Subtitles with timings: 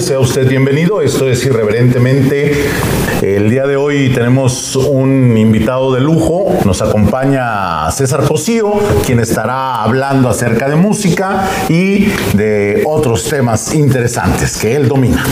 [0.00, 1.00] sea usted bienvenido.
[1.02, 2.66] Esto es Irreverentemente.
[3.20, 6.56] El día de hoy tenemos un invitado de lujo.
[6.64, 14.56] Nos acompaña César Cosío, quien estará hablando acerca de música y de otros temas interesantes
[14.58, 15.24] que él domina.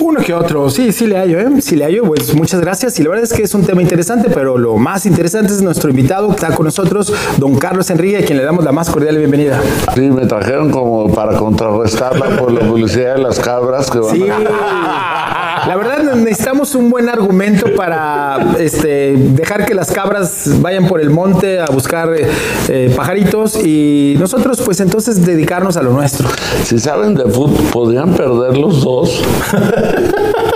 [0.00, 1.60] Uno que otro, sí, sí le hallo, ¿eh?
[1.60, 2.98] Sí le hallo, pues muchas gracias.
[2.98, 5.90] Y la verdad es que es un tema interesante, pero lo más interesante es nuestro
[5.90, 9.16] invitado que está con nosotros, don Carlos Enrique, a quien le damos la más cordial
[9.18, 9.60] bienvenida.
[9.94, 14.24] Sí, me trajeron como para contrarrestarla por la publicidad de las cabras que van Sí.
[14.30, 15.36] a...
[15.66, 21.10] La verdad necesitamos un buen argumento para este, dejar que las cabras vayan por el
[21.10, 22.26] monte a buscar eh,
[22.68, 26.28] eh, pajaritos y nosotros pues entonces dedicarnos a lo nuestro.
[26.64, 29.22] Si saben de fútbol, podrían perder los dos.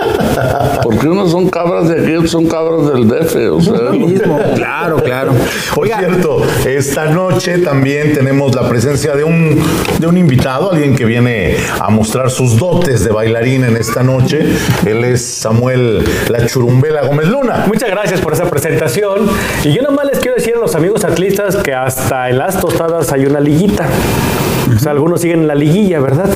[0.85, 3.35] Porque unos son cabras de aquí, otros son cabras del DF.
[3.51, 5.31] O sea, Lo mismo, claro, claro.
[5.73, 9.59] Por Oiga, cierto, esta noche también tenemos la presencia de un,
[9.97, 14.45] de un invitado, alguien que viene a mostrar sus dotes de bailarín en esta noche.
[14.85, 17.63] Él es Samuel La Churumbela Gómez Luna.
[17.65, 19.27] Muchas gracias por esa presentación.
[19.63, 23.11] Y yo nomás les quiero decir a los amigos atletas que hasta en las tostadas
[23.11, 23.87] hay una liguita.
[24.75, 26.29] O sea, algunos siguen en la liguilla, ¿verdad?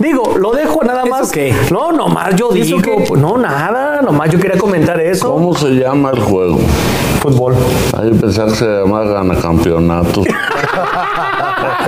[0.00, 1.32] Digo, lo dejo nada ¿Eso más.
[1.32, 1.54] qué?
[1.70, 2.96] No, nomás yo ¿Y eso digo.
[2.98, 3.04] qué?
[3.08, 4.02] pues, no, nada.
[4.02, 5.32] Nomás yo quería comentar eso.
[5.32, 6.58] ¿Cómo se llama el juego?
[7.22, 7.54] Fútbol.
[7.96, 10.22] Ahí pensar que se llama ganacampeonato.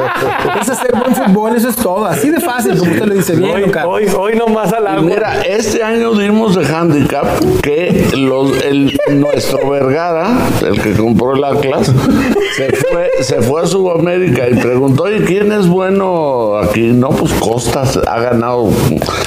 [0.60, 2.04] es hacer buen fútbol, eso es todo.
[2.06, 3.94] Así de fácil, como usted lo dice bien, Hoy, Carlos.
[3.94, 5.02] hoy, hoy nomás al agua.
[5.02, 7.26] Mira, este año dimos de handicap
[7.62, 10.28] que los, el, nuestro Vergara,
[10.66, 11.92] el que compró el Atlas,
[12.56, 16.92] se fue, se fue a Sudamérica y preguntó, ¿y quién es bueno aquí?
[16.92, 18.68] No, pues Costas ha ganado.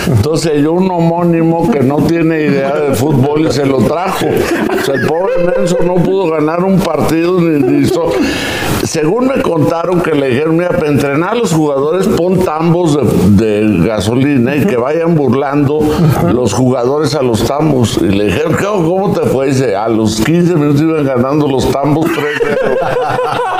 [0.07, 4.25] Entonces yo un homónimo que no tiene idea de fútbol y se lo trajo.
[4.27, 8.11] O sea, el pobre Menso no pudo ganar un partido ni, ni hizo-
[8.83, 12.97] Según me contaron que le dijeron, para entrenar a los jugadores pon tambos
[13.37, 15.79] de, gasolina y que vayan burlando
[16.33, 17.97] los jugadores a los tambos.
[18.01, 19.47] Y le dijeron, ¿qué, ¿cómo te fue?
[19.47, 23.50] Dice, a los 15 minutos iban ganando los tambos 3-0.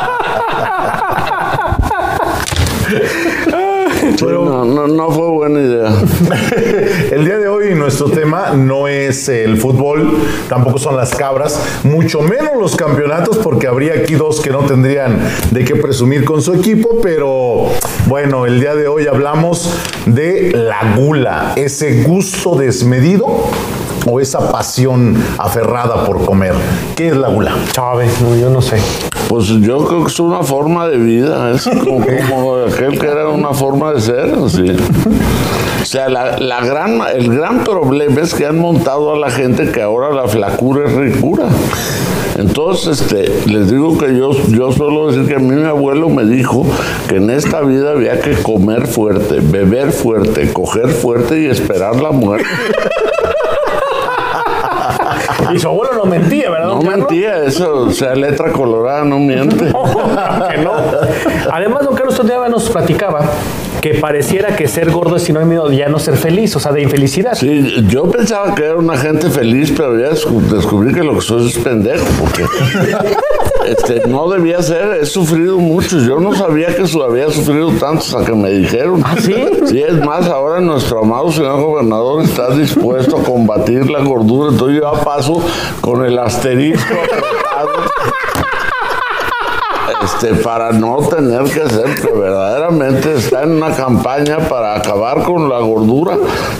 [4.21, 5.91] No, no, no fue buena idea.
[7.11, 10.17] El día de hoy nuestro tema no es el fútbol,
[10.47, 15.19] tampoco son las cabras, mucho menos los campeonatos, porque habría aquí dos que no tendrían
[15.51, 17.67] de qué presumir con su equipo, pero
[18.07, 19.73] bueno, el día de hoy hablamos
[20.05, 23.49] de la gula, ese gusto desmedido
[24.05, 26.53] o esa pasión aferrada por comer.
[26.95, 27.55] ¿Qué es la gula?
[27.71, 28.77] Chávez, no, yo no sé.
[29.27, 33.29] Pues yo creo que es una forma de vida, es como, como aquel que era
[33.29, 34.75] una forma de ser, así.
[35.81, 39.71] O sea, la, la gran, el gran problema es que han montado a la gente
[39.71, 41.47] que ahora la flacura es ricura.
[42.37, 46.25] Entonces, este, les digo que yo, yo suelo decir que a mí mi abuelo me
[46.25, 46.65] dijo
[47.07, 52.11] que en esta vida había que comer fuerte, beber fuerte, coger fuerte y esperar la
[52.11, 52.47] muerte.
[55.53, 56.67] Y su abuelo no mentía, ¿verdad?
[56.67, 56.97] No Carlos?
[56.97, 59.65] mentía, eso, o sea, letra colorada no miente.
[60.51, 60.73] que no.
[61.51, 63.21] Además, don Carlos todavía nos platicaba
[63.81, 66.83] que pareciera que ser gordo es sinónimo de ya no ser feliz, o sea, de
[66.83, 67.33] infelicidad.
[67.33, 71.21] Sí, yo pensaba que era una gente feliz, pero ya descu- descubrí que lo que
[71.21, 72.45] soy es pendejo, porque
[73.67, 77.99] este, no debía ser, he sufrido mucho, yo no sabía que su- había sufrido tanto
[78.03, 79.01] hasta que me dijeron.
[79.03, 79.35] ¿Ah, sí?
[79.67, 84.79] Sí, es más, ahora nuestro amado señor gobernador está dispuesto a combatir la gordura, entonces
[84.81, 85.43] yo ya paso
[85.81, 87.69] con el asterisco apretado,
[90.13, 95.49] este, para no tener que hacer, que verdaderamente está en una campaña para acabar con
[95.49, 96.17] la gordura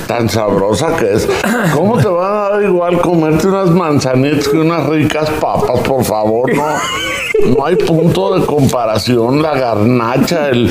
[0.07, 1.27] tan sabrosa que es.
[1.73, 6.53] ¿Cómo te va a dar igual comerte unas manzanitas que unas ricas papas, por favor?
[6.55, 10.69] No, no hay punto de comparación, la garnacha, el...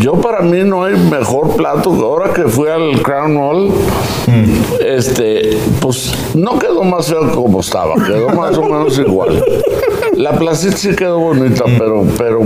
[0.00, 1.90] Yo para mí no hay mejor plato.
[1.90, 3.70] Ahora que fui al Crown Hall,
[4.84, 9.44] este, pues no quedó más feo que como estaba, quedó más o menos igual.
[10.16, 12.40] La placita sí quedó bonita, pero, pero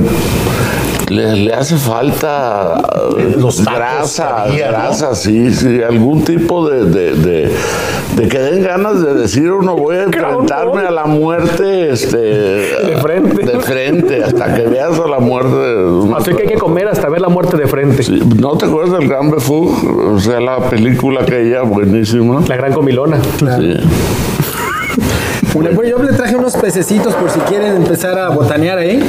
[1.08, 2.80] le, le hace falta
[3.36, 7.52] Los grasa, que grasa, sí, sí, algún tipo de, de, de,
[8.16, 12.98] de que den ganas de decir uno voy a enfrentarme a la muerte este, de
[13.00, 13.46] frente.
[13.46, 15.56] de frente, hasta que veas a la muerte.
[16.16, 18.02] Así que hay que comer hasta ver la muerte de frente.
[18.02, 19.70] Sí, ¿No te acuerdas del Gran Befú?
[20.14, 22.42] O sea, la película aquella buenísima.
[22.46, 23.18] La gran comilona.
[23.38, 23.74] Sí.
[25.54, 29.02] Una- bueno, yo le traje unos pececitos por si quieren empezar a botanear ahí.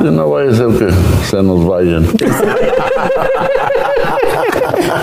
[0.00, 0.88] Y no vaya a ser que
[1.28, 2.06] se nos vayan.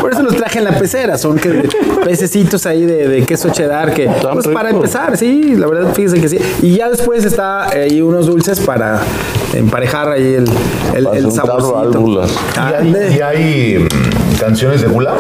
[0.02, 1.68] Por eso los traje en la pecera, son que
[2.04, 6.30] pececitos ahí de, de queso cheddar que pues para empezar, sí, la verdad fíjense que
[6.30, 6.38] sí.
[6.62, 9.00] Y ya después está ahí unos dulces para
[9.54, 10.46] emparejar ahí el,
[10.96, 11.74] el, el untar saborcito.
[11.76, 12.32] válvulas.
[12.56, 13.06] ¿Y Ande.
[13.08, 15.14] hay, y hay, mm, canciones de gula?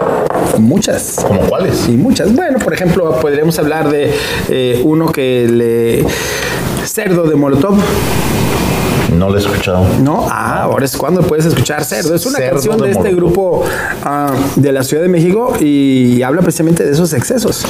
[0.59, 1.23] Muchas.
[1.25, 1.87] ¿Como cuáles?
[1.87, 2.33] Y muchas.
[2.35, 4.13] Bueno, por ejemplo, podríamos hablar de
[4.49, 6.05] eh, uno que le.
[6.85, 7.77] Cerdo de Molotov.
[9.15, 9.85] No lo he escuchado.
[10.01, 12.15] No, ah, ahora es cuando puedes escuchar Cerdo.
[12.15, 13.63] Es una Cerdo canción de, de este grupo
[14.03, 17.65] ah, de la Ciudad de México y habla precisamente de esos excesos.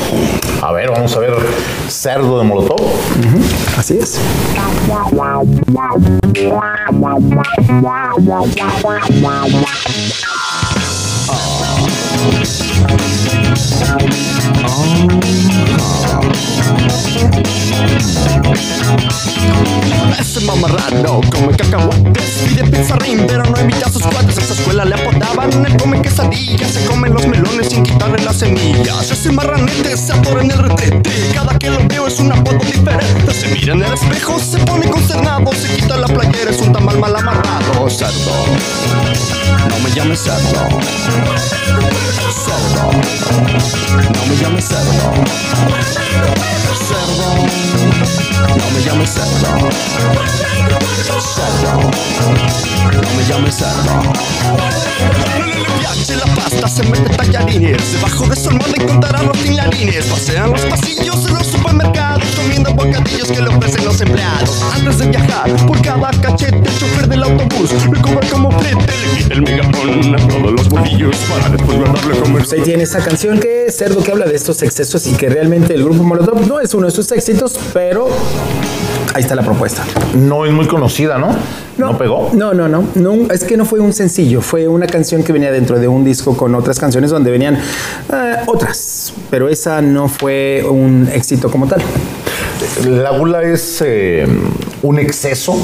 [0.62, 1.34] A ver, vamos a ver.
[1.88, 2.82] Cerdo de Molotov.
[3.78, 4.20] Así es.
[39.90, 40.68] Me llames cerdo
[42.46, 42.92] Cerdo,
[44.14, 45.14] no me llames cerdo
[46.88, 47.30] Cerdo,
[48.58, 50.49] no me llames cerdo
[51.19, 51.92] Cerdo,
[53.01, 55.19] no me llames cerdo
[55.80, 60.62] piace la pasta, se mete tallarines Debajo de su almohada encontrará los tinlarines Pasean los
[60.62, 65.81] pasillos de los supermercados Comiendo bocadillos que le ofrecen los empleados Antes de viajar, por
[65.81, 70.27] cada cachete El chofer del autobús le cobra como flete Le quita el megafón a
[70.27, 74.04] todos los bolillos Para después guardarle como Pues ahí tiene esa canción que es Cerdo
[74.04, 76.92] que habla de estos excesos y que realmente el grupo Molotov no es uno de
[76.92, 78.10] sus éxitos, pero
[79.14, 79.84] ahí está la propuesta.
[80.16, 81.36] No es muy conocida, ¿no?
[81.78, 82.32] No, pegó.
[82.34, 83.32] No, no, no, no.
[83.32, 86.36] Es que no fue un sencillo, fue una canción que venía dentro de un disco
[86.36, 91.82] con otras canciones donde venían eh, otras, pero esa no fue un éxito como tal.
[92.86, 94.28] La gula es eh,
[94.82, 95.58] un exceso.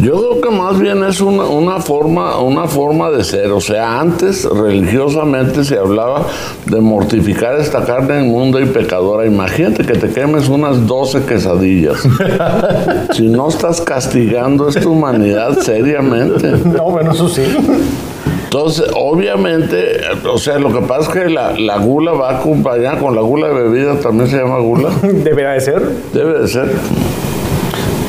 [0.00, 3.50] Yo creo que más bien es una, una forma, una forma de ser.
[3.52, 6.26] O sea, antes religiosamente se hablaba
[6.66, 9.26] de mortificar esta carne inmunda y pecadora.
[9.26, 11.98] Imagínate que te quemes unas 12 quesadillas.
[13.12, 16.50] si no estás castigando esta humanidad seriamente.
[16.70, 17.42] No, bueno, eso sí.
[18.44, 20.00] Entonces, obviamente,
[20.30, 23.48] o sea, lo que pasa es que la, la gula va acompañada con la gula
[23.48, 24.90] de bebida, también se llama gula.
[25.02, 25.82] Debería de ser.
[26.12, 26.70] Debe de ser.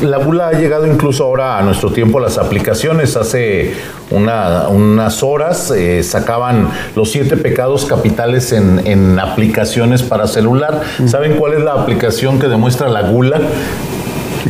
[0.02, 3.16] La gula ha llegado incluso ahora a nuestro tiempo las aplicaciones.
[3.16, 3.74] Hace
[4.10, 10.82] una- unas horas eh, sacaban los siete pecados capitales en, en aplicaciones para celular.
[11.06, 13.40] ¿Saben cuál es la aplicación que demuestra la gula?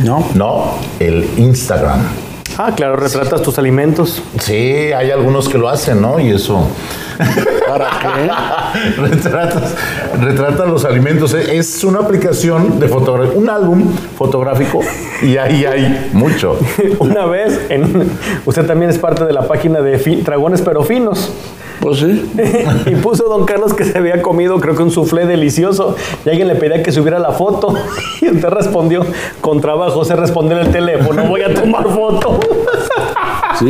[0.03, 0.27] No.
[0.33, 1.99] No, el Instagram.
[2.57, 4.21] Ah, claro, retratas tus alimentos.
[4.39, 6.19] Sí, hay algunos que lo hacen, ¿no?
[6.19, 6.67] Y eso.
[7.67, 9.01] ¿Para qué?
[9.01, 9.75] retratas,
[10.19, 11.33] retratan los alimentos.
[11.33, 14.81] Es una aplicación de fotografía, un álbum fotográfico
[15.21, 16.57] y ahí hay mucho.
[16.99, 18.09] Una vez, en,
[18.45, 21.31] usted también es parte de la página de Dragones pero finos.
[21.79, 22.31] Pues sí.
[22.85, 25.95] y puso don Carlos que se había comido, creo que un soufflé delicioso.
[26.25, 27.73] Y alguien le pedía que subiera la foto.
[28.21, 29.05] Y usted respondió,
[29.41, 32.39] con trabajo se respondió en el teléfono, voy a tomar foto.
[33.59, 33.69] Sí.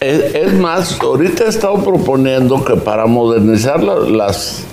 [0.00, 4.64] Es, más, ahorita he estado proponiendo que para modernizar la- las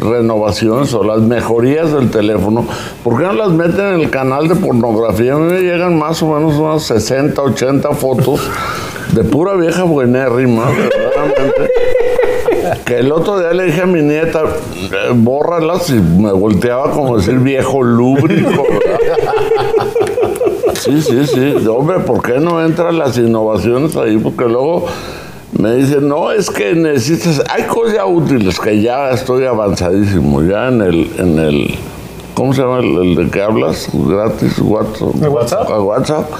[0.00, 2.64] renovaciones o las mejorías del teléfono,
[3.04, 5.34] ¿por qué no las meten en el canal de pornografía?
[5.34, 8.40] A mí me llegan más o menos unas 60, 80 fotos
[9.12, 11.72] de pura vieja buenérrima, verdaderamente.
[12.84, 14.42] Que el otro día le dije a mi nieta,
[14.74, 18.64] eh, bórralas y me volteaba como decir viejo lúbrico.
[18.70, 19.85] ¿verdad?
[20.80, 21.66] Sí, sí, sí.
[21.68, 24.18] Hombre, ¿por qué no entran las innovaciones ahí?
[24.18, 24.86] Porque luego
[25.58, 27.42] me dicen, no, es que necesitas.
[27.50, 30.42] Hay cosas útiles que ya estoy avanzadísimo.
[30.42, 31.10] Ya en el.
[31.18, 31.74] En el
[32.34, 33.88] ¿Cómo se llama el, el de que hablas?
[33.92, 35.22] Gratis, WhatsApp.
[35.22, 35.70] ¿El WhatsApp?
[35.70, 36.30] A WhatsApp.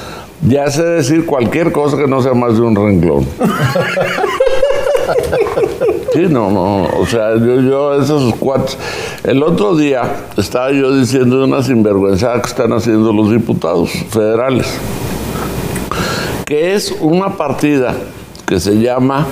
[0.47, 3.27] Ya sé decir cualquier cosa que no sea más de un renglón.
[6.17, 8.79] Sí, no, no, o sea, yo, yo esos cuates.
[9.23, 14.67] El otro día estaba yo diciendo una sinvergüenza que están haciendo los diputados federales,
[16.47, 17.93] que es una partida
[18.47, 19.27] que se llama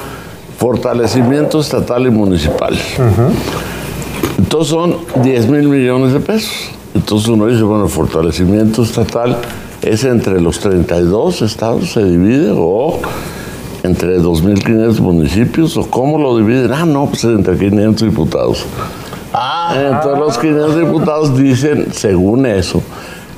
[0.58, 2.78] Fortalecimiento Estatal y Municipal.
[4.36, 6.68] Entonces son 10 mil millones de pesos.
[6.94, 9.38] Entonces uno dice, bueno, el fortalecimiento estatal
[9.80, 13.00] es entre los 32 estados, se divide, o
[13.84, 16.72] entre 2.500 municipios, o cómo lo dividen.
[16.72, 18.64] Ah, no, pues es entre 500 diputados.
[19.76, 22.82] Entonces los 500 diputados dicen, según eso,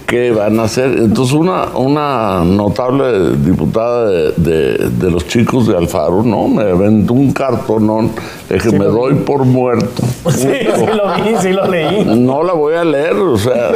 [0.07, 0.97] que van a hacer.
[0.99, 6.47] Entonces una, una notable diputada de, de- de los chicos de Alfaro, ¿no?
[6.49, 8.13] Me aventó un cartonón,
[8.49, 10.03] de que me doy por muerto.
[10.27, 12.05] Sí, sí lo vi, sí lo leí.
[12.05, 13.73] No la voy a leer, o sea,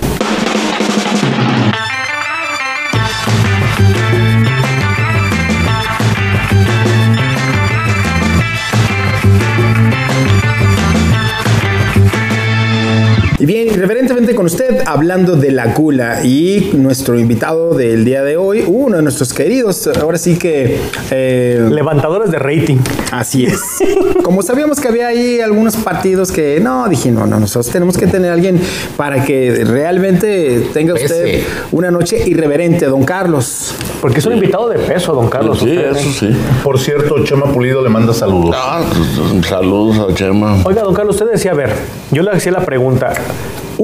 [13.74, 18.96] Irreverentemente con usted, hablando de la gula y nuestro invitado del día de hoy, uno
[18.96, 20.78] de nuestros queridos, ahora sí que
[21.10, 22.76] eh, Levantadores de rating.
[23.10, 23.60] Así es.
[24.22, 28.06] Como sabíamos que había ahí algunos partidos que no, dije, no, no, nosotros tenemos que
[28.06, 28.60] tener a alguien
[28.96, 31.44] para que realmente tenga usted Pese.
[31.72, 33.74] una noche irreverente, don Carlos.
[34.00, 35.58] Porque es un invitado de peso, don Carlos.
[35.58, 35.98] Sí, usted, ¿eh?
[35.98, 36.30] eso sí.
[36.62, 38.54] Por cierto, Chema Pulido le manda saludos.
[38.56, 40.58] Ah, pues, saludos a Chema.
[40.64, 41.72] Oiga, don Carlos, usted decía, a ver,
[42.12, 43.12] yo le hacía la pregunta,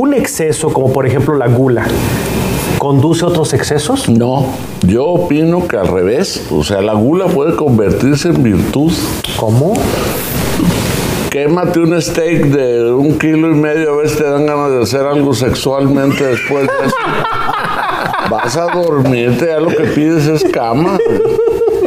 [0.01, 1.85] ¿un exceso como por ejemplo la gula
[2.79, 4.09] conduce a otros excesos?
[4.09, 4.47] No,
[4.87, 6.47] yo opino que al revés.
[6.51, 8.91] O sea, la gula puede convertirse en virtud.
[9.37, 9.75] ¿Cómo?
[11.29, 14.83] Quémate un steak de un kilo y medio, a ver si te dan ganas de
[14.83, 16.97] hacer algo sexualmente después de eso.
[18.31, 20.97] Vas a dormirte, ya lo que pides es cama.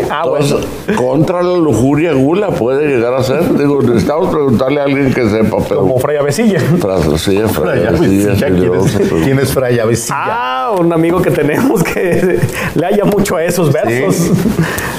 [0.10, 1.01] Ah, Entonces, bueno.
[1.01, 3.57] contra la lujuria gula puede llegar a ser.
[3.57, 5.81] Digo, necesitamos preguntarle a alguien que sepa, pero.
[5.81, 6.60] Como Fray Avesilla.
[6.79, 9.24] Tras, sí, Fray Fray, Avesilla, sí, sí, ¿quién es, preguntar.
[9.24, 10.15] quién es Fray Avesilla?
[10.17, 12.39] Ah, un amigo que tenemos que
[12.75, 14.31] le haya mucho a esos versos.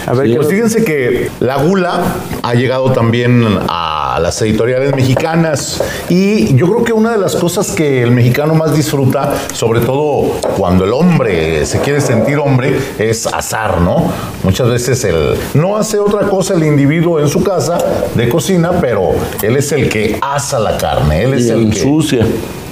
[0.07, 2.03] A ver, ¿qué Pues fíjense que la gula
[2.43, 7.71] ha llegado también a las editoriales mexicanas y yo creo que una de las cosas
[7.71, 13.27] que el mexicano más disfruta, sobre todo cuando el hombre se quiere sentir hombre, es
[13.27, 14.13] azar, ¿no?
[14.43, 17.79] Muchas veces el no hace otra cosa el individuo en su casa
[18.15, 21.79] de cocina, pero él es el que asa la carne, él es Y el que
[21.81, 22.25] ensucia.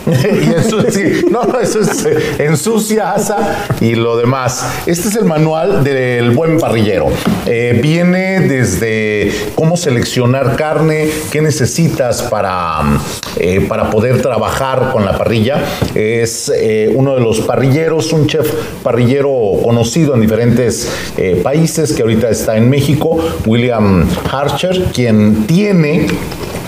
[0.06, 4.82] y sí, no, eh, ensucia, asa y lo demás.
[4.86, 7.08] Este es el manual del buen parrillero.
[7.46, 12.80] Eh, viene desde cómo seleccionar carne, qué necesitas para,
[13.36, 15.62] eh, para poder trabajar con la parrilla.
[15.94, 16.52] Es
[16.94, 19.30] uno de los parrilleros, un chef parrillero
[19.62, 20.90] conocido en diferentes
[21.42, 26.06] países que ahorita está en México, William Archer, quien tiene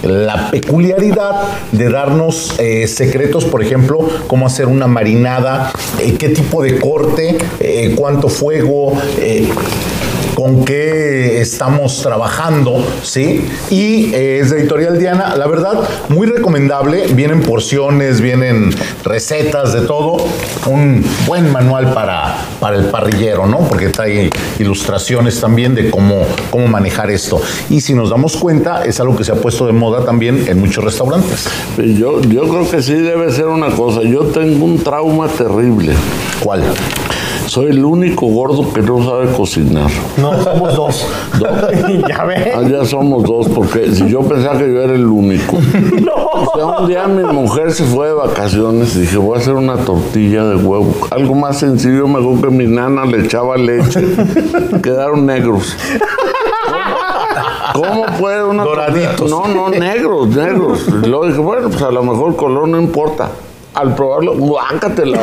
[0.04, 1.42] la peculiaridad
[1.72, 7.38] de darnos eh, secretos, por ejemplo, cómo hacer una marinada, eh, qué tipo de corte,
[7.60, 8.98] eh, cuánto fuego,
[10.34, 13.46] con qué estamos trabajando, ¿sí?
[13.70, 18.70] Y eh, es de Editorial Diana, la verdad, muy recomendable, vienen porciones, vienen
[19.04, 20.16] recetas de todo,
[20.66, 23.60] un buen manual para, para el parrillero, ¿no?
[23.60, 27.40] Porque trae ilustraciones también de cómo, cómo manejar esto.
[27.70, 30.58] Y si nos damos cuenta, es algo que se ha puesto de moda también en
[30.58, 31.48] muchos restaurantes.
[31.76, 34.02] Yo, yo creo que sí debe ser una cosa.
[34.02, 35.92] Yo tengo un trauma terrible.
[36.42, 36.62] ¿Cuál?
[37.54, 39.88] Soy el único gordo que no sabe cocinar.
[40.16, 41.06] No, somos dos.
[42.08, 42.52] ya ve.
[42.52, 45.58] Ah, ya somos dos, porque si yo pensaba que yo era el único.
[46.36, 49.54] O sea, un día mi mujer se fue de vacaciones y dije, voy a hacer
[49.54, 50.92] una tortilla de huevo.
[51.12, 54.04] Algo más sencillo, me acuerdo que mi nana le echaba leche.
[54.82, 55.76] Quedaron negros.
[57.72, 59.30] ¿Cómo puede una Doraditos.
[59.30, 60.86] No, no, negros, negros.
[60.88, 63.30] Y luego dije, bueno, pues a lo mejor el color no importa.
[63.74, 65.20] Al probarlo, guácatela.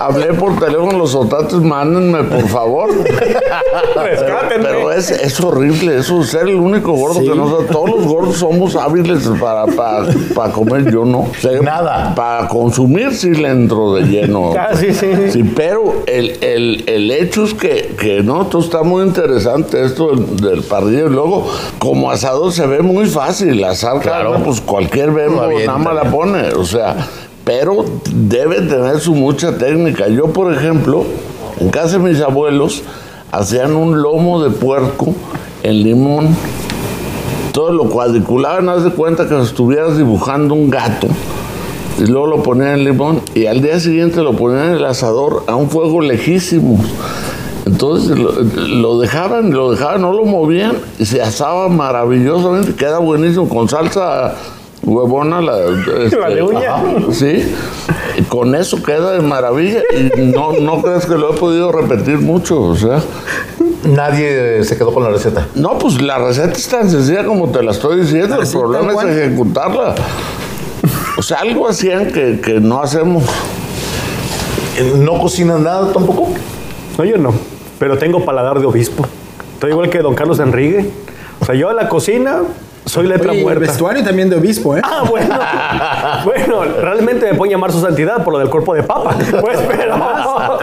[0.00, 2.88] Hablé por teléfono, los otates, mándenme, por favor.
[3.94, 4.64] Rescátenme.
[4.64, 7.64] Pero es, es horrible eso, ser el único gordo que no sabe.
[7.66, 11.20] Todos los gordos somos hábiles para, para, para comer, yo no.
[11.20, 12.14] O sea, Nada.
[12.14, 14.52] Para consumir sí le entro de lleno.
[14.60, 15.30] Ah, sí, sí, sí.
[15.32, 20.08] Sí, pero el, el, el hecho es que, que no, esto está muy interesante, esto
[20.10, 21.08] del, del parrillero.
[21.08, 21.46] Y luego,
[21.78, 24.30] como asado se ve muy fácil, asar Claro.
[24.32, 26.48] carne, pues cualquier Lo nada más la pone.
[26.54, 26.94] O sea,
[27.50, 30.06] pero debe tener su mucha técnica.
[30.06, 31.02] Yo, por ejemplo,
[31.58, 32.84] en casa de mis abuelos,
[33.32, 35.16] hacían un lomo de puerco
[35.64, 36.28] en limón.
[37.52, 41.08] Todo lo cuadriculaban, haz de cuenta que estuvieras dibujando un gato.
[41.98, 45.42] Y luego lo ponían en limón y al día siguiente lo ponían en el asador
[45.48, 46.78] a un fuego lejísimo.
[47.66, 53.48] Entonces lo, lo dejaban, lo dejaban, no lo movían y se asaba maravillosamente, queda buenísimo
[53.48, 54.36] con salsa
[54.82, 55.58] huevona la,
[56.04, 56.74] este, La de uña.
[56.74, 57.54] ajá, sí,
[58.18, 59.82] y con eso queda de maravilla
[60.16, 63.00] y no, no crees que lo he podido repetir mucho, o sea,
[63.84, 65.46] Nadie se quedó con la receta.
[65.54, 68.92] no, pues la receta es tan sencilla como te la estoy diciendo, el Así, problema
[68.92, 69.94] es ejecutarla.
[71.16, 73.24] O sea, algo hacían que, que no hacemos.
[74.96, 76.28] ¿No cocinan nada tampoco?
[76.98, 77.32] No, yo no.
[77.78, 79.04] Pero tengo paladar de obispo.
[79.54, 80.90] Estoy igual que don Carlos Enrique.
[81.40, 82.42] O sea, yo a la cocina
[82.86, 83.60] Soy letra Oye, y el muerta.
[83.66, 84.80] vestuario también de obispo, ¿eh?
[84.82, 85.38] Ah, bueno.
[86.24, 89.16] bueno, realmente me pueden llamar su santidad por lo del cuerpo de papa.
[89.40, 89.94] Pues, pero.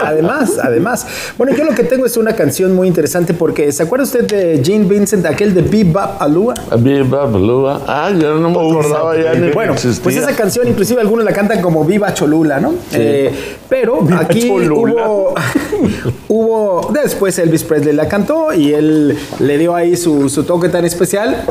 [0.04, 1.06] Además, además.
[1.38, 4.62] Bueno, yo lo que tengo es una canción muy interesante porque ¿se acuerda usted de
[4.64, 6.54] Gene Vincent, aquel de Bebop Alua?
[6.78, 7.82] Viva Balúa.
[7.86, 10.02] Ah, yo no me acordaba ya ni Bueno, existía.
[10.02, 12.74] pues esa canción inclusive algunos la cantan como Viva Cholula, ¿no?
[12.92, 14.74] Eh, pero aquí Cholula.
[15.08, 15.34] hubo,
[16.28, 20.84] hubo, después Elvis Presley la cantó y él le dio ahí su, su toque tan
[20.84, 21.44] especial.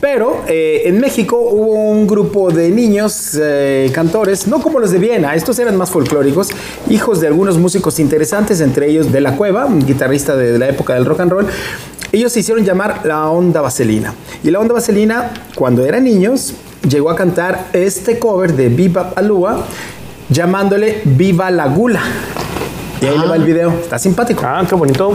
[0.00, 4.98] Pero eh, en México hubo un grupo de niños eh, cantores, no como los de
[4.98, 6.48] Viena, estos eran más folclóricos,
[6.88, 10.68] hijos de algunos músicos interesantes, entre ellos De La Cueva, un guitarrista de, de la
[10.68, 11.46] época del rock and roll.
[12.12, 14.14] Ellos se hicieron llamar La Onda Vaselina.
[14.42, 16.54] Y La Onda Vaselina, cuando eran niños,
[16.88, 19.64] llegó a cantar este cover de Viva Alúa,
[20.28, 22.02] llamándole Viva la Gula.
[23.00, 24.42] Y ahí le va el video, está simpático.
[24.44, 25.14] Ah, qué bonito.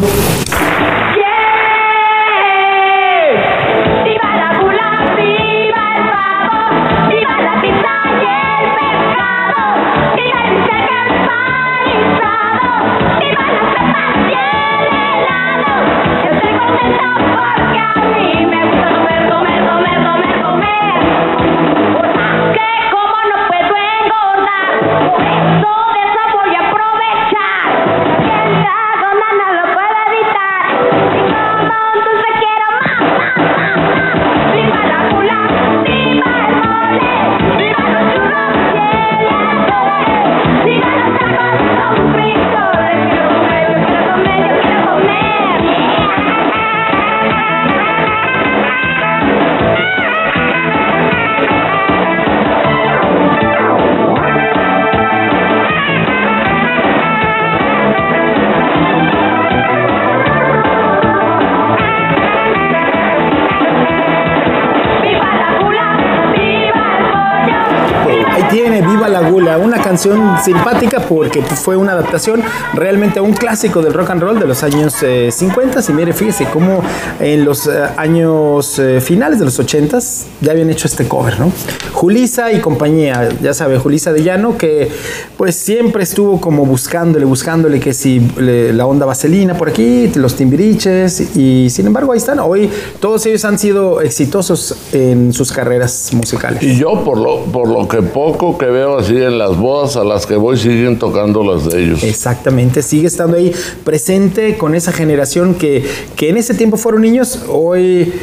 [68.55, 73.81] Tiene, Viva la Gula, una canción simpática porque fue una adaptación realmente a un clásico
[73.81, 75.79] del rock and roll de los años eh, 50.
[75.87, 76.83] Y mire, fíjese cómo
[77.21, 79.99] en los eh, años eh, finales de los 80
[80.41, 81.49] ya habían hecho este cover, ¿no?
[81.93, 84.91] Julisa y compañía, ya sabe, Julisa de Llano, que
[85.37, 91.37] pues siempre estuvo como buscándole, buscándole que si la onda vaselina por aquí, los timbiriches,
[91.37, 92.39] y sin embargo ahí están.
[92.39, 96.61] Hoy todos ellos han sido exitosos en sus carreras musicales.
[96.61, 100.03] Y yo, por lo, por lo que poco que veo así en las bodas a
[100.03, 102.03] las que voy, siguen tocando las de ellos.
[102.03, 103.51] Exactamente, sigue estando ahí
[103.83, 105.83] presente con esa generación que,
[106.15, 108.13] que en ese tiempo fueron niños, hoy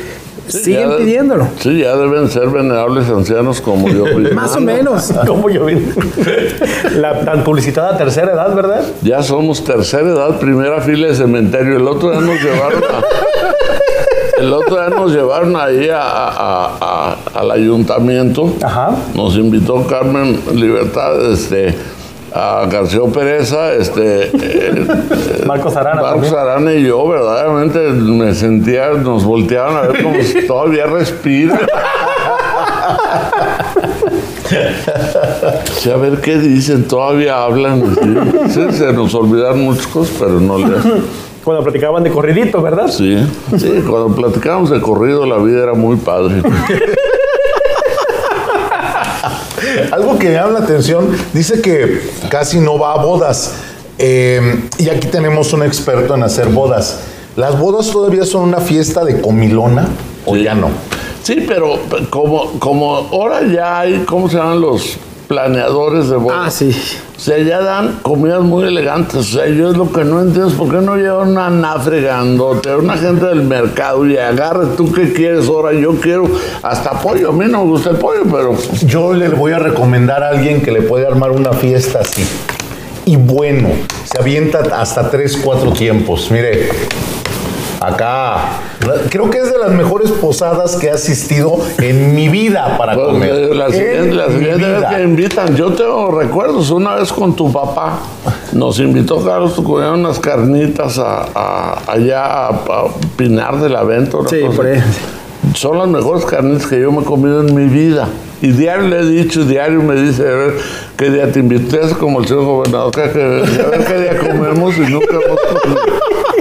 [0.48, 1.46] siguen de- pidiéndolo.
[1.60, 4.04] Sí, ya deben ser venerables ancianos como yo.
[4.34, 5.12] Más o menos.
[5.26, 5.66] Como yo.
[6.96, 8.84] La tan publicitada tercera edad, ¿verdad?
[9.02, 11.76] Ya somos tercera edad, primera fila de cementerio.
[11.76, 13.02] El otro día nos llevaron a-
[14.38, 18.54] el otro día nos llevaron ahí a- a- a- al ayuntamiento.
[18.62, 18.90] Ajá.
[19.14, 21.74] Nos invitó Carmen Libertad, este,
[22.34, 24.86] a García Pereza, este, eh,
[25.46, 26.32] Marcos Arana Marcos.
[26.32, 31.60] Arana y yo, verdaderamente me sentía, nos volteaban a ver como si todavía respira.
[35.78, 37.82] Sí, a ver qué dicen, todavía hablan.
[38.50, 40.82] Sí, Sí, se nos olvidaron muchas cosas, pero no les.
[41.44, 42.88] Cuando platicaban de corridito, ¿verdad?
[42.88, 43.16] Sí,
[43.58, 46.40] sí, cuando platicábamos de corrido, la vida era muy padre.
[49.90, 52.00] Algo que me llama la atención, dice que
[52.30, 53.54] casi no va a bodas.
[53.98, 57.00] Eh, y aquí tenemos un experto en hacer bodas.
[57.36, 59.88] ¿Las bodas todavía son una fiesta de comilona
[60.26, 60.70] o ya no?
[61.22, 61.78] Sí, pero
[62.10, 64.98] como, como ahora ya hay, ¿cómo se llaman los
[65.32, 66.38] planeadores de bodas?
[66.46, 66.76] Ah, sí.
[67.16, 69.16] O sea, ya dan comidas muy elegantes.
[69.16, 72.02] O sea, yo es lo que no entiendo es por qué no llevan una nafre
[72.02, 75.72] grandote, una gente del mercado y agarre tú qué quieres ahora.
[75.72, 76.26] Yo quiero
[76.62, 77.30] hasta pollo.
[77.30, 80.60] A mí no me gusta el pollo, pero Yo le voy a recomendar a alguien
[80.60, 82.26] que le puede armar una fiesta así.
[83.06, 83.70] Y bueno,
[84.04, 86.30] se avienta hasta tres, cuatro tiempos.
[86.30, 86.68] Mire,
[87.80, 88.60] acá.
[89.10, 93.06] Creo que es de las mejores posadas que he asistido en mi vida para pues,
[93.06, 93.54] comer.
[93.54, 96.70] la En siguiente, la mi siguiente vez que invitan, yo tengo recuerdos.
[96.70, 97.98] Una vez con tu papá,
[98.52, 102.84] nos invitó Carlos tu cuñado unas carnitas a, a- allá a, a
[103.16, 104.16] Pinar de la Venta.
[104.18, 104.80] una Sí, por ahí.
[105.54, 108.08] Son las mejores carnes que yo me he comido en mi vida.
[108.40, 110.54] Y diario le he dicho, diario me dice, a ver
[110.96, 114.18] qué día te invité, es como el señor gobernador, que, que- a ver qué día
[114.18, 115.80] comemos y nunca hemos comido.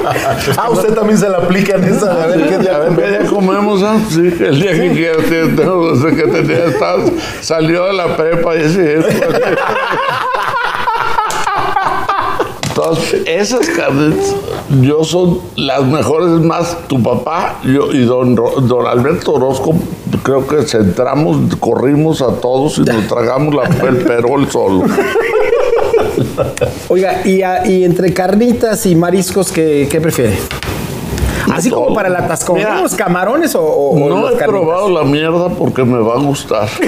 [0.57, 2.23] Ah, usted también se la aplica en esa.
[2.23, 3.19] A ver qué día A ver qué comemos.
[3.19, 3.97] día comemos, ah?
[4.09, 7.03] Sí, el día que tengo- desde que tenía, estaba-
[7.41, 8.79] salió de la prepa y así.
[12.69, 14.35] Entonces, esas carnes,
[14.81, 19.73] yo son las mejores, es más, tu papá yo, y don, don Alberto Orozco
[20.23, 24.83] creo que centramos, corrimos a todos y nos tragamos la, el perol solo.
[26.89, 30.37] Oiga, y, a- y entre carnitas y mariscos, ¿qué, qué prefiere?
[31.53, 32.61] Así como para el atascón.
[32.81, 34.47] ¿Los camarones o, o- No he carnitas?
[34.47, 36.67] probado la mierda porque me va a gustar.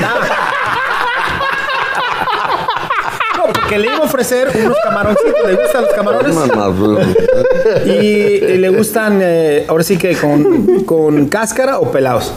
[3.37, 5.33] No, porque le iba a ofrecer unos camaroncitos.
[5.47, 6.35] ¿Le gustan los camarones?
[7.85, 12.31] Y le gustan, eh, ahora sí que con, con cáscara o pelados.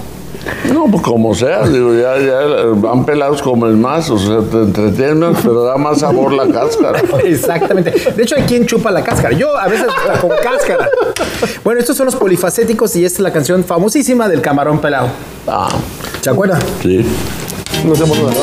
[0.72, 5.34] No, pues como sea, digo, ya, ya van pelados comen más, o sea, te entretienen,
[5.42, 7.02] pero da más sabor la cáscara.
[7.24, 7.92] Exactamente.
[8.14, 9.34] De hecho, hay quien chupa la cáscara.
[9.34, 10.88] Yo a veces hasta con cáscara.
[11.64, 15.08] Bueno, estos son los polifacéticos y esta es la canción famosísima del camarón pelado.
[15.46, 15.68] Ah,
[16.20, 16.58] ¿Se acuerda?
[16.82, 17.04] sí.
[17.86, 18.40] No por dónde.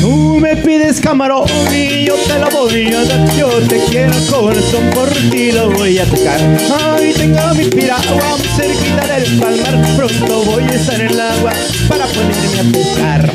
[0.00, 3.36] Tú me pides camarón y yo te lo voy a dar.
[3.36, 6.40] Yo te quiero corazón, por ti lo voy a tocar.
[6.80, 9.94] Ay, tengo mi piragua muy cerquita del palmar.
[9.94, 11.52] Pronto voy a estar en el agua
[11.86, 13.30] para ponerme a pescar.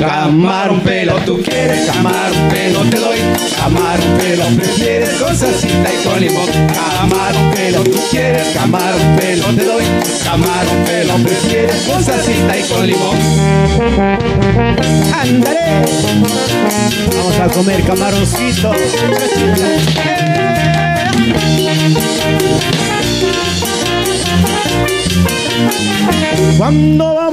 [0.00, 3.11] Camarón pelo, tú quieres camarón pelo, te doy.
[3.62, 6.48] Camarón pelo, prefieres con salsita y con limón.
[6.96, 9.84] Camarón pelo, tú quieres camarón pelo, te doy.
[10.24, 13.16] Camarón pelo, prefieres con salsita y con limón.
[15.14, 15.84] Andaré.
[17.16, 18.72] Vamos a comer camaroncito.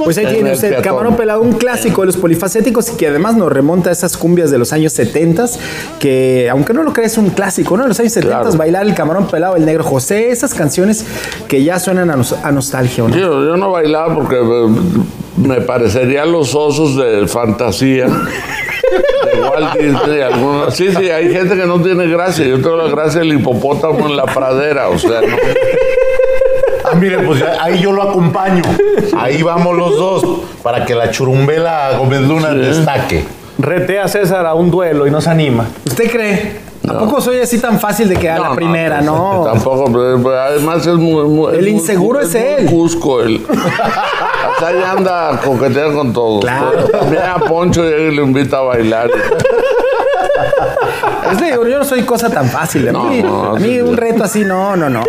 [0.04, 0.82] Pues ahí En tiene el usted.
[0.82, 4.50] Camarón Pelado, un clásico de los polifacéticos y que además nos remonta a esas cumbias
[4.50, 5.46] de los años 70
[5.98, 7.84] que aunque no lo creas es un clásico, ¿no?
[7.84, 8.56] En los años 70 Claro.
[8.56, 11.04] bailar el Camarón Pelado, el Negro José, esas canciones
[11.48, 13.16] que ya suenan a, nos- a nostalgia, ¿o ¿no?
[13.16, 14.66] Yo, yo no bailaba porque eh,
[15.36, 18.06] me parecerían los osos de fantasía.
[20.06, 20.74] De algunos.
[20.74, 22.44] Sí, sí, hay gente que no tiene gracia.
[22.46, 25.26] Yo tengo la gracia del hipopótamo en la pradera, o sea, no.
[26.98, 28.62] Mire, pues ya- ahí yo lo acompaño.
[29.16, 30.24] Ahí vamos los dos
[30.62, 33.24] para que la churumbela Gómez Luna destaque.
[33.58, 35.66] Retea a César a un duelo y no se anima.
[35.86, 36.70] ¿Usted cree?
[36.88, 38.96] ¿A poco soy así tan fácil de que a la primera?
[38.96, 39.42] pues, No.
[39.44, 41.24] Tampoco, pero, pero además es muy.
[41.24, 42.66] muy- El muy- inseguro es él.
[42.66, 43.44] Cusco, él.
[44.52, 46.40] Hasta ahí anda a coquetear con todos.
[46.42, 46.70] Claro.
[47.10, 49.10] Mira a Poncho y lo invita a bailar.
[51.30, 52.88] Es le digo, yo no soy cosa tan fácil.
[52.88, 55.02] A No, mí, no, a mí sí, un reto así, no, no, no.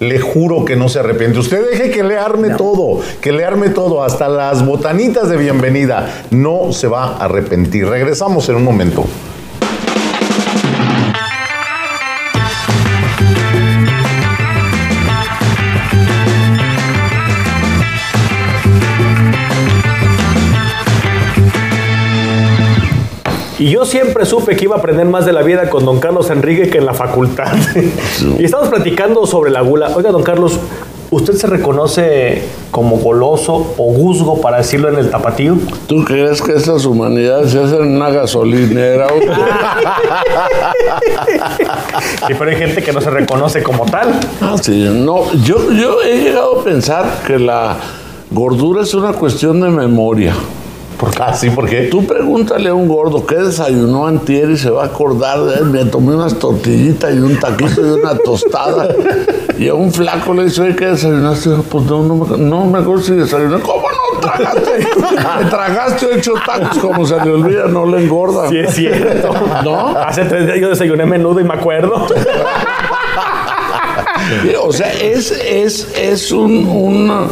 [0.00, 1.38] le juro que no se arrepiente.
[1.38, 6.24] Usted deje que le arme todo, que le arme todo, hasta las botanitas de bienvenida.
[6.30, 7.86] No se va a arrepentir.
[7.86, 9.04] Regresamos en un momento.
[23.58, 26.30] Y yo siempre supe que iba a aprender más de la vida con don Carlos
[26.30, 27.52] Enrique que en la facultad.
[28.38, 29.90] y estamos platicando sobre la gula.
[29.96, 30.60] Oiga, don Carlos,
[31.10, 35.56] ¿usted se reconoce como goloso o guzgo, para decirlo en el tapatío?
[35.88, 39.08] ¿Tú crees que estas humanidades se hacen en una gasolinera?
[42.26, 44.20] Sí, pero hay gente que no se reconoce como tal.
[44.40, 47.76] Ah, sí, no, yo, yo he llegado a pensar que la
[48.30, 50.34] gordura es una cuestión de memoria.
[51.20, 51.82] Ah, sí, ¿por qué?
[51.82, 55.64] Tú pregúntale a un gordo qué desayunó antier y se va a acordar de él.
[55.66, 58.88] Me tomé unas tortillitas y un taquito y una tostada.
[59.58, 61.50] Y a un flaco le dice, oye, ¿qué desayunaste?
[61.68, 63.60] Pues no, no me, no me acuerdo si desayuné.
[63.60, 64.88] ¿Cómo no tragaste?
[65.44, 68.48] Me tragaste ocho tacos, como se le olvida, no le engorda.
[68.48, 69.30] Sí, es cierto.
[69.64, 69.88] ¿No?
[69.96, 72.06] Hace tres días yo desayuné menudo y me acuerdo.
[74.62, 77.26] O sea, es, es, es un, una,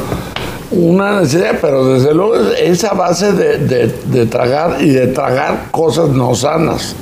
[0.76, 5.68] una necesidad, pero desde luego es esa base de, de- de tragar y de tragar
[5.70, 6.94] cosas no sanas.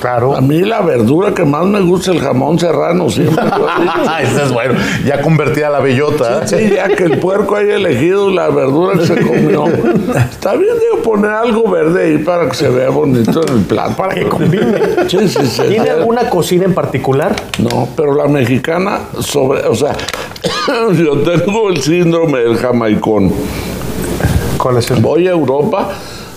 [0.00, 0.36] Claro.
[0.36, 3.44] A mí la verdura que más me gusta es el jamón serrano, siempre.
[4.10, 4.74] Ah, ese es bueno.
[5.04, 6.42] Ya convertida la bellota.
[6.42, 6.48] ¿eh?
[6.48, 9.66] Sí, ya que el puerco haya elegido la verdura que se comió.
[9.66, 13.96] Está bien, digo, poner algo verde ahí para que se vea bonito en el plato.
[13.96, 15.08] Para que combine.
[15.08, 15.62] Sí, sí, sí.
[15.68, 17.34] ¿Tiene alguna cocina en particular?
[17.58, 19.96] No, pero la mexicana sobre, o sea,
[20.92, 23.32] yo tengo el síndrome del jamaicón.
[24.58, 25.90] ¿Cuál es Voy a Europa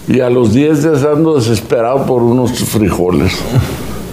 [0.07, 3.33] y a los 10 días ando desesperado por unos frijoles.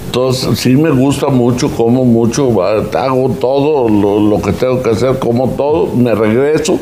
[0.07, 5.19] Entonces, sí me gusta mucho, como mucho, hago todo lo, lo que tengo que hacer,
[5.19, 6.79] como todo, me regreso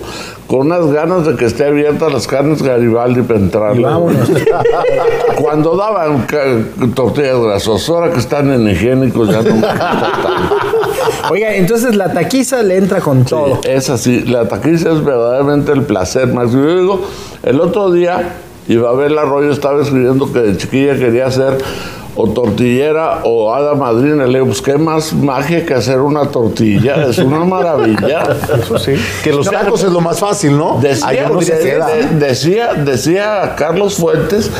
[0.47, 3.77] con unas ganas de que esté abierta las carnes Garibaldi para entrar.
[5.43, 6.27] Cuando daban
[6.95, 10.57] tortillas grasosas, ahora que están en higiénicos ya no me gusta tanto.
[11.31, 13.61] Oiga, entonces la taquiza le entra con todo.
[13.65, 16.53] Es así, la taquiza es verdaderamente el placer más.
[16.53, 17.01] Yo digo,
[17.43, 18.37] el otro día,
[18.69, 21.59] Ibabel Arroyo estaba escribiendo que de chiquilla quería ser
[22.19, 24.27] o tortillera o hada madrina.
[24.27, 28.23] Le digo, pues qué más magia que hacer una tortilla, es una maravilla.
[28.59, 28.93] Eso sí.
[29.23, 30.79] Que los tacos es lo más fácil, ¿no?
[30.81, 31.87] Decía, Allá no se de- queda.
[31.89, 34.51] de- decía, decía Carlos Fuentes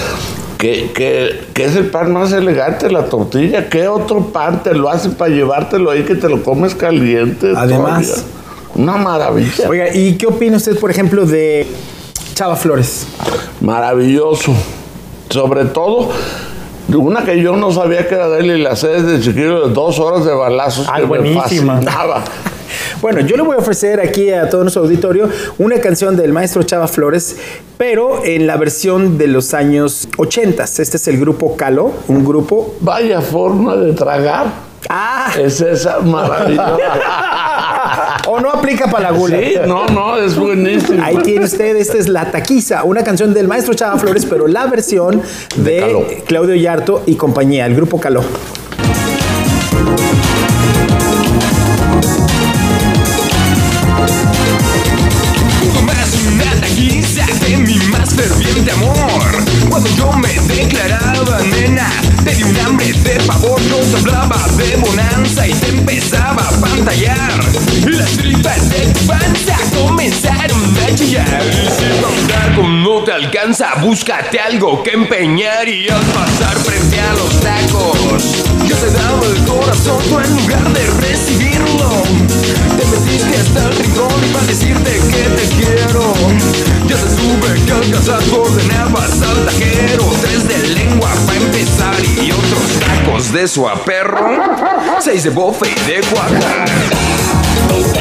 [0.59, 3.69] que, que- que es el pan más elegante, la tortilla.
[3.71, 7.53] ¿Qué otro pan te lo hace para llevártelo ahí que te lo comes caliente?
[7.57, 8.07] Además.
[8.07, 8.25] todavía?
[8.75, 9.69] Una maravilla.
[9.71, 11.67] Oiga, ¿y qué opina usted, por ejemplo, de
[12.37, 13.07] Chava Flores?
[13.63, 14.53] Maravilloso.
[15.31, 16.11] Sobre todo,
[16.95, 19.73] una que yo no sabía que era de él y la sé desde chiquillo de
[19.73, 20.87] dos horas de balazos.
[20.95, 21.81] Que buenísima.
[23.01, 26.63] Bueno, yo le voy a ofrecer aquí a todo nuestro auditorio una canción del maestro
[26.63, 27.37] Chava Flores,
[27.79, 30.65] pero en la versión de los años 80.
[30.65, 32.75] Este es el grupo Caló, un grupo...
[32.81, 34.47] Vaya forma de tragar.
[34.89, 35.31] ¡Ah!
[35.39, 36.77] Es esa maravillosa.
[38.27, 39.39] O no aplica para la gula.
[39.39, 41.03] Sí, no, no, es buenísimo.
[41.03, 44.67] Ahí tiene usted, esta es La Taquiza, una canción del maestro Chava Flores, pero la
[44.67, 45.23] versión
[45.57, 46.07] de, Caló.
[46.27, 48.23] Claudio Yarto y compañía, el grupo Caló.
[55.83, 58.97] más una taquiza de mi más ferviente amor.
[59.69, 61.91] Cuando yo me declaraba nena,
[62.25, 66.61] te di un hambre de pavor, no te hablaba de bonanza y te empezaba a
[66.61, 67.66] pantallar.
[67.87, 71.41] Las tripas de tu panza comenzaron a chillar.
[71.53, 77.13] Y si con no te alcanza, búscate algo que empeñar y al pasar frente a
[77.13, 82.03] los tacos, yo te daba el corazón, tú en lugar de recibirlo,
[82.77, 86.13] te metiste hasta el rincón y para decirte que te quiero.
[86.89, 92.33] Ya te tuve que alcanzar, tú ordenabas al tajero, tres de lengua para empezar y
[92.33, 94.43] otros tacos de su perro,
[94.99, 96.01] seis de bofe y de
[97.69, 97.97] Peace.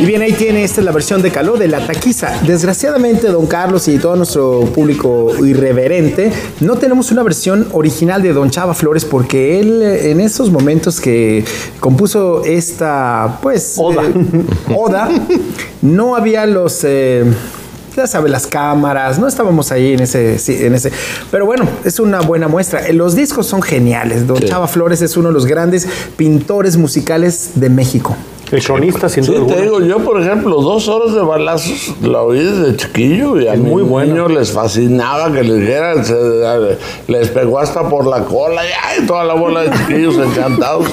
[0.00, 2.32] Y bien, ahí tiene, esta es la versión de Caló de La Taquiza.
[2.46, 8.48] Desgraciadamente, don Carlos y todo nuestro público irreverente, no tenemos una versión original de don
[8.50, 11.44] Chava Flores porque él en esos momentos que
[11.80, 13.74] compuso esta, pues...
[13.76, 14.04] Oda.
[14.04, 15.10] eh, oda,
[15.82, 16.80] no había los...
[16.84, 17.24] eh,
[17.94, 20.92] ya sabe, las cámaras, no estábamos ahí en ese, sí, en ese.
[21.30, 22.86] Pero bueno, es una buena muestra.
[22.86, 24.26] Eh, Los discos son geniales.
[24.26, 28.16] Don Chava Flores es uno de los grandes pintores musicales de México.
[28.52, 29.78] El cronista, sin Sí, duda te alguna.
[29.78, 33.82] digo, yo por ejemplo, dos horas de balazos la oí desde chiquillo y a muy
[33.82, 34.28] bueno.
[34.28, 38.68] les fascinaba que les dijeran, se- les pegó hasta por la cola y
[39.00, 40.86] ay, toda la bola de chiquillos encantados.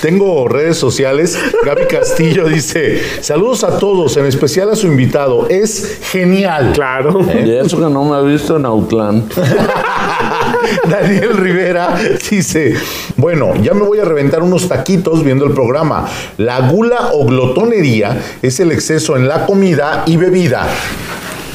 [0.00, 1.38] Tengo redes sociales.
[1.64, 5.46] Gaby Castillo dice: Saludos a todos, en especial a su invitado.
[5.50, 6.72] Es genial.
[6.74, 7.20] Claro.
[7.44, 9.24] Y eso que no me ha visto en Autlán.
[10.88, 11.96] Daniel Rivera
[12.30, 12.74] dice,
[13.16, 16.06] bueno, ya me voy a reventar unos taquitos viendo el programa.
[16.38, 20.66] La gula o glotonería es el exceso en la comida y bebida.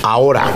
[0.03, 0.51] Ahora,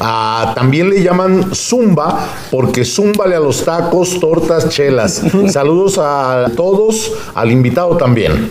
[0.00, 5.22] ah, también le llaman zumba porque zúmbale a los tacos, tortas, chelas.
[5.48, 8.50] Saludos a todos, al invitado también.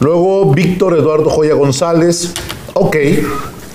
[0.00, 2.34] Luego Víctor Eduardo Joya González.
[2.74, 2.96] Ok,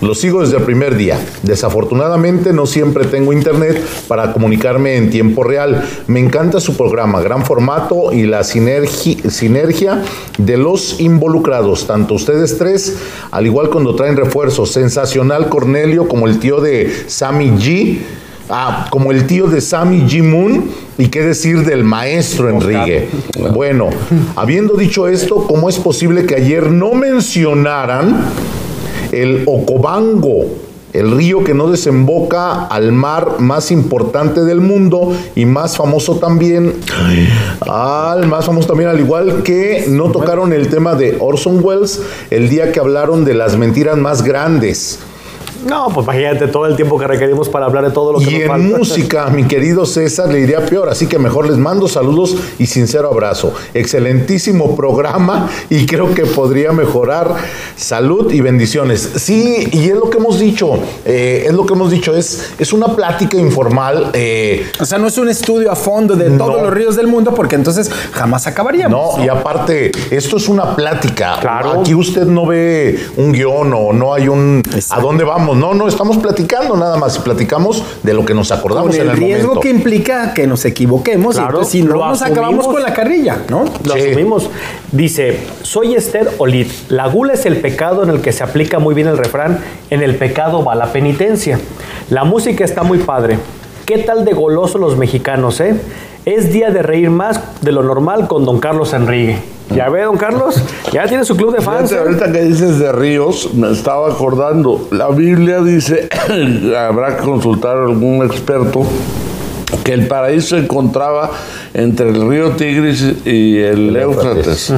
[0.01, 1.19] lo sigo desde el primer día.
[1.43, 5.83] Desafortunadamente no siempre tengo internet para comunicarme en tiempo real.
[6.07, 10.01] Me encanta su programa, gran formato y la sinergi- sinergia
[10.37, 12.97] de los involucrados, tanto ustedes tres,
[13.31, 14.71] al igual cuando traen refuerzos.
[14.71, 17.99] Sensacional Cornelio como el tío de Sammy G.
[18.51, 20.23] Ah, como el tío de Sammy G.
[20.23, 23.07] Moon, y qué decir del maestro Enrique.
[23.53, 23.89] Bueno,
[24.35, 28.25] habiendo dicho esto, ¿cómo es posible que ayer no mencionaran
[29.11, 30.45] el Ocobango,
[30.93, 36.73] el río que no desemboca al mar más importante del mundo y más famoso también,
[37.61, 42.49] al más famoso también, al igual que no tocaron el tema de Orson Welles el
[42.49, 44.99] día que hablaron de las mentiras más grandes.
[45.65, 48.33] No, pues imagínate todo el tiempo que requerimos para hablar de todo lo que Y
[48.33, 48.77] nos en falta.
[48.77, 53.09] música, mi querido César, le iría peor, así que mejor les mando saludos y sincero
[53.11, 53.53] abrazo.
[53.73, 57.35] Excelentísimo programa y creo que podría mejorar
[57.75, 59.01] salud y bendiciones.
[59.17, 62.71] Sí, y es lo que hemos dicho, eh, es lo que hemos dicho, es, es
[62.71, 64.11] una plática informal.
[64.13, 66.45] eh, O sea, no es un estudio a fondo de No.
[66.45, 69.17] todos los ríos del mundo porque entonces jamás acabaríamos.
[69.17, 71.37] No, y aparte, esto es una plática.
[71.41, 71.81] Claro.
[71.81, 75.48] Aquí usted no ve un guion o no hay un a dónde vamos.
[75.55, 77.17] No, no, estamos platicando nada más.
[77.19, 79.61] Platicamos de lo que nos acordamos Con en el el riesgo momento.
[79.61, 83.37] que implica que nos equivoquemos y entonces si no lo nos acabamos con la carrilla,
[83.49, 83.65] ¿no?
[83.83, 83.99] Lo Sí.
[84.09, 84.49] asumimos.
[84.91, 86.67] Dice, soy Esther Olid.
[86.89, 89.59] La gula es el pecado en el que se aplica muy bien el refrán,
[89.89, 91.59] en el pecado va la penitencia.
[92.09, 93.37] La música está muy padre.
[93.85, 95.75] ¿Qué tal de goloso los mexicanos, eh?
[96.25, 99.37] Es día de reír más de lo normal con don Carlos Enrique.
[99.75, 100.61] ¿Ya ve, don Carlos?
[100.91, 101.89] Ya tiene su club de fans.
[101.89, 101.99] Fíjate, ¿eh?
[101.99, 104.87] ahorita que dices de ríos, me estaba acordando.
[104.91, 106.09] La Biblia dice,
[106.77, 108.83] habrá que consultar a algún experto,
[109.83, 111.31] que el paraíso se encontraba
[111.73, 114.73] entre el río Tigris y el Éufrates.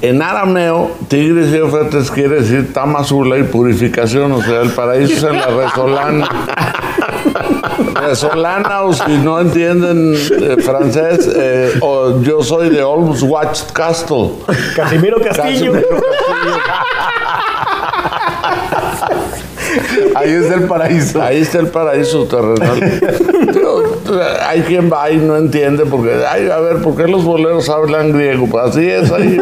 [0.00, 5.22] En arameo, Tigris y Éufrates quiere decir Tamazula y purificación, o sea, el paraíso es
[5.24, 6.28] en la Resolana.
[8.00, 14.30] Resolana, o si no entienden eh, francés, eh, o yo soy de Olmos Watch Castle.
[14.74, 15.72] Casimiro Castillo.
[15.72, 16.02] Casimiro
[20.14, 21.22] Ahí es el paraíso.
[21.22, 23.00] Ahí está el paraíso terrenal.
[23.52, 23.82] Digo,
[24.46, 28.12] hay quien va y no entiende porque, ay, a ver, ¿por qué los boleros hablan
[28.12, 28.46] griego?
[28.48, 29.38] Pues así es ahí.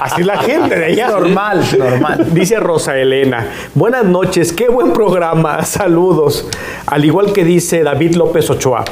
[0.00, 1.08] Así la gente de allá.
[1.08, 2.26] Normal, normal.
[2.32, 6.48] Dice Rosa Elena, buenas noches, qué buen programa, saludos.
[6.86, 8.84] Al igual que dice David López Ochoa.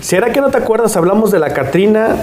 [0.00, 0.96] ¿Será que no te acuerdas?
[0.96, 2.16] Hablamos de la Catrina.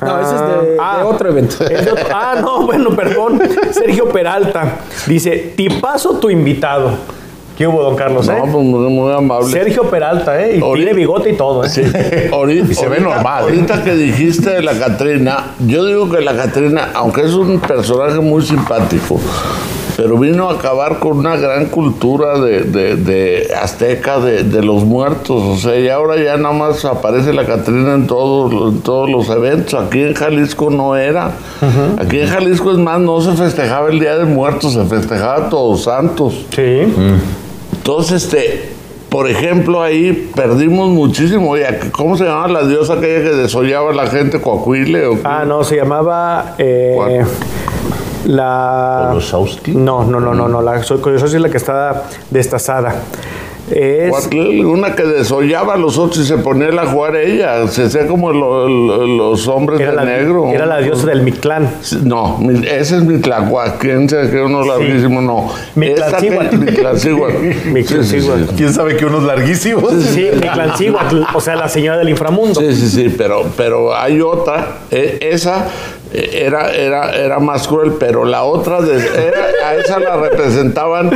[0.00, 1.64] No, ese es de- de otro evento.
[1.70, 3.40] es de otro- ah, no, bueno, perdón.
[3.72, 6.92] Sergio Peralta dice, tipazo tu invitado.
[7.58, 8.26] ¿Qué hubo, don Carlos?
[8.26, 8.40] No, eh?
[8.50, 9.48] pues muy, amable.
[9.50, 10.56] Sergio Peralta, ¿eh?
[10.56, 11.68] Y Ahorita- tiene bigote y todo, ¿eh?
[11.68, 11.82] Sí,
[12.32, 13.46] ahorita, Y se ve ahorita- normal, ¿eh?
[13.48, 18.18] Ahorita que dijiste de la Catrina, yo digo que la Catrina, aunque es un personaje
[18.20, 19.20] muy simpático,
[20.02, 24.82] pero vino a acabar con una gran cultura de, de- de azteca de, de los
[24.82, 25.42] muertos.
[25.42, 29.28] O sea, y ahora ya nada más aparece la Catrina en todos, en todos los
[29.28, 29.74] eventos.
[29.74, 31.32] Aquí en Jalisco no era.
[31.98, 35.82] Aquí en Jalisco, es más, no se festejaba el Día de Muertos, se festejaba Todos
[35.84, 36.46] Santos.
[36.56, 36.80] Sí.
[37.76, 38.70] Entonces, este,
[39.10, 41.56] por ejemplo, ahí perdimos muchísimo.
[41.92, 44.40] ¿cómo se llamaba la diosa aquella que desollaba a la gente?
[44.40, 45.04] ¿Coacuile?
[45.08, 45.18] O...
[45.24, 46.54] Ah, no, se llamaba...
[46.56, 47.22] eh.
[48.30, 49.06] La...
[49.08, 49.72] ¿Kolosowski?
[49.72, 50.62] No, no, no, no, no.
[50.62, 52.94] La Kolosowski es la que está destazada.
[53.70, 54.28] Es...
[54.64, 57.68] Una que desollaba a los otros y se ponía a jugar ella.
[57.68, 60.48] Se hacía como lo- lo- los hombres Era de la, negro.
[60.48, 61.70] era la diosa del Mictlán.
[62.02, 63.78] No, ese es Mitlacuac.
[63.78, 65.20] ¿Quién se que uno larguísimo?
[65.22, 65.52] No.
[65.76, 66.56] Mitlancíhuatl.
[66.56, 67.36] Mitlancíhuatl.
[67.72, 68.04] Mitlancíhuatl.
[68.04, 68.46] Sí, sí, sí.
[68.56, 69.92] ¿Quién sabe que unos larguísimos?
[70.02, 72.60] Sí, Mictlancíhuatl, o sea, la señora del inframundo.
[72.60, 75.68] Sí, sí, sí, pero, pero hay otra, eh, esa
[76.12, 81.10] era, era, era más cruel, pero la otra, de- era- a esa la representaban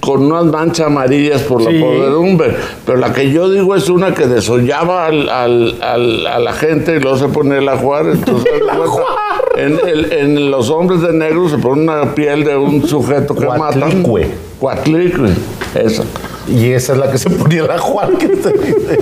[0.00, 1.78] con unas manchas amarillas por la Sí.
[1.80, 2.54] podredumbre,
[2.86, 6.96] pero la que yo digo es una que desollaba al, al- al- a la gente
[6.96, 11.48] y luego se ponía a jugar, entonces cuenta, en, el- en los hombres de negro
[11.48, 13.80] se pone una piel de un sujeto que matan.
[13.80, 14.30] Cuatlicue.
[14.58, 15.28] Cuatlicue,
[15.74, 16.04] esa.
[16.50, 18.16] Y esa es la que se ponía la Juan.
[18.16, 18.98] Que te dice.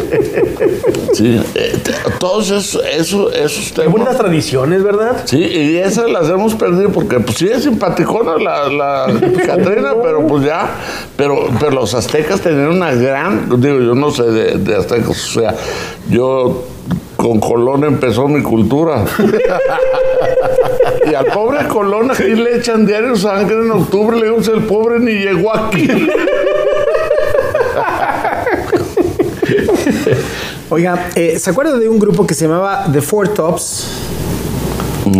[1.13, 3.93] Sí, eh, t- todos esos, esos, esos temas.
[3.93, 5.23] buenas tradiciones, ¿verdad?
[5.25, 9.07] Sí, y esas las hemos perdido porque pues sí es simpaticona la, la
[9.47, 10.69] Catrina, pero pues ya,
[11.17, 15.41] pero, pero los aztecas tenían una gran, digo, yo no sé de, de aztecas, o
[15.41, 15.55] sea,
[16.11, 16.65] yo
[17.17, 19.05] con Colón empezó mi cultura.
[21.11, 24.65] y al pobre Colón aquí le echan diario sangre en octubre, le digo, "Si el
[24.65, 25.89] pobre ni llegó aquí.
[30.69, 33.87] Oiga, eh, ¿se acuerda de un grupo que se llamaba The Four Tops?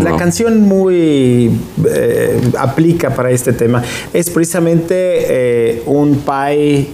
[0.03, 3.81] La canción muy eh, aplica para este tema.
[4.13, 6.89] Es precisamente eh, un pie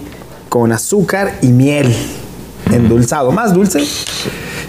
[0.47, 1.91] con azúcar y miel
[2.71, 3.83] endulzado, más dulce.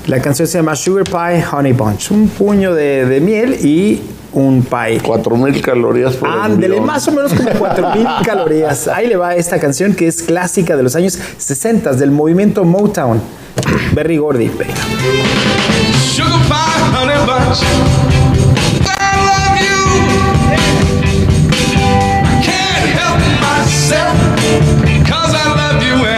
[0.07, 2.11] La canción se llama Sugar Pie Honey Bunch.
[2.13, 4.01] Un puño de, de miel y
[4.33, 5.01] un pie.
[5.05, 8.89] Cuatro mil calorías por Ándele, más o menos como 4000 calorías.
[8.89, 13.44] Ahí le va esta canción que es clásica de los años 60 del movimiento Motown.
[13.95, 14.49] Berry Gordy.
[14.49, 14.75] venga.
[16.13, 17.61] Sugar pie, honey bunch.
[18.87, 19.83] I love you.
[22.25, 24.17] I can't help myself.
[25.09, 26.14] Cause I love you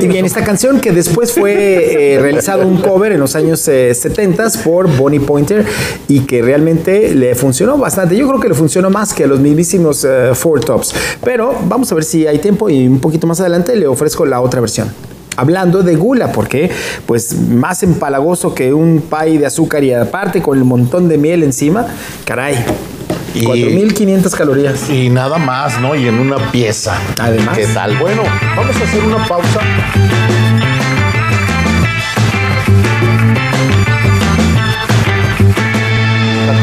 [0.00, 3.94] Y bien, esta canción que después fue eh, realizado un cover en los años eh,
[3.94, 5.64] 70 por Bonnie Pointer
[6.08, 8.16] y que realmente le funcionó bastante.
[8.16, 10.94] Yo creo que le funcionó más que a los mismísimos eh, Four Tops.
[11.24, 14.40] Pero vamos a ver si hay tiempo y un poquito más adelante le ofrezco la
[14.40, 14.92] otra versión.
[15.36, 16.70] Hablando de gula, porque
[17.06, 21.42] pues más empalagoso que un pay de azúcar y aparte con el montón de miel
[21.42, 21.86] encima,
[22.24, 22.56] caray.
[23.34, 24.90] Y- 4.500 calorías.
[24.90, 25.94] Y nada más, ¿no?
[25.94, 26.98] Y en una pieza.
[27.18, 27.56] Además.
[27.56, 27.96] ¿Qué tal?
[27.98, 28.22] Bueno,
[28.56, 29.60] vamos a hacer una pausa.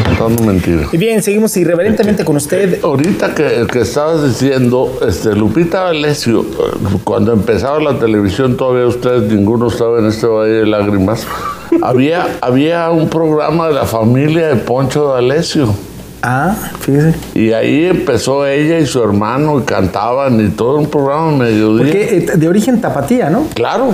[0.05, 0.93] Contando mentiras.
[0.93, 2.83] Y bien, seguimos irreverentemente con usted.
[2.83, 9.23] Ahorita que, que estabas diciendo, este, Lupita D'Alessio, eh, cuando empezaba la televisión, todavía ustedes,
[9.31, 11.25] ninguno estaba en este Valle de Lágrimas,
[11.81, 15.73] había, había un programa de la familia de Poncho D'Alessio.
[16.21, 17.15] Ah, fíjese.
[17.33, 21.85] Y ahí empezó ella y su hermano y cantaban y todo un programa mediodía.
[21.85, 23.45] Porque eh, de origen tapatía, ¿no?
[23.53, 23.91] Claro,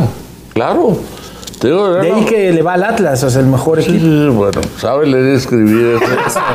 [0.53, 0.97] claro.
[1.61, 4.05] Digo, De ahí que le va al Atlas, o sea, el mejor Sí, equipo.
[4.05, 5.97] sí, bueno, sabe leer y escribir.
[6.27, 6.39] eso.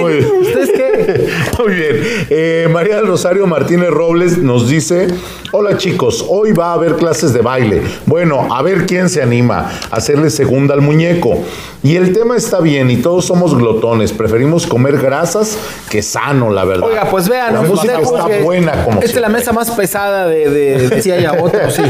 [0.00, 1.28] Muy, ¿Ustedes qué?
[1.62, 1.96] muy bien.
[2.30, 5.08] Eh, María del Rosario Martínez Robles nos dice:
[5.52, 7.82] Hola chicos, hoy va a haber clases de baile.
[8.06, 11.38] Bueno, a ver quién se anima a hacerle segunda al muñeco.
[11.82, 14.12] Y el tema está bien y todos somos glotones.
[14.12, 15.56] Preferimos comer grasas
[15.88, 16.88] que sano, la verdad.
[16.88, 18.42] Oiga, pues vean, La usted música está juzgue.
[18.42, 21.82] buena como Esta es la mesa más pesada de, de, de si haya otro, sí.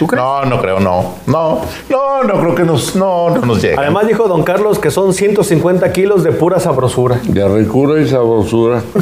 [0.00, 0.22] ¿Tú crees?
[0.22, 1.14] No, no creo, no.
[1.26, 3.76] No, no, no creo que nos, no, no nos llegue.
[3.78, 7.20] Además dijo don Carlos que son 150 kilos de pura sabrosura.
[7.22, 8.82] De ricura y sabrosura.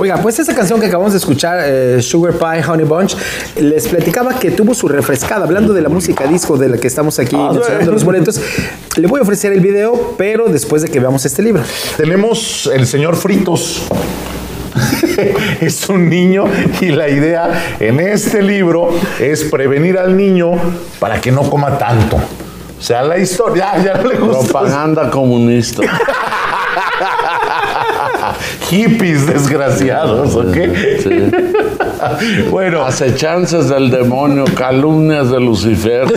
[0.00, 3.14] Oiga, pues esa canción que acabamos de escuchar, eh, Sugar Pie Honey Bunch,
[3.60, 5.44] les platicaba que tuvo su refrescada.
[5.44, 8.40] Hablando de la música disco de la que estamos aquí Ah, mencionando los boletos,
[8.96, 11.62] le voy a ofrecer el video, pero después de que veamos este libro.
[11.96, 13.86] Tenemos el señor Fritos.
[15.60, 16.46] es un niño
[16.80, 18.88] y la idea en este libro
[19.20, 20.50] es prevenir al niño
[20.98, 22.18] para que no coma tanto.
[22.82, 24.42] O sea, la historia, ya, ya no le gusta.
[24.42, 25.84] Propaganda comunista.
[28.68, 30.56] Hippies desgraciados, ¿ok?
[31.00, 31.30] Sí.
[32.50, 36.08] Bueno, Acechanzas del demonio, calumnias de Lucifer.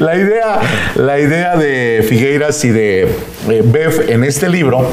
[0.00, 0.58] la idea,
[0.96, 3.02] la idea de Figueiras y de
[3.50, 4.88] eh, Bev en este libro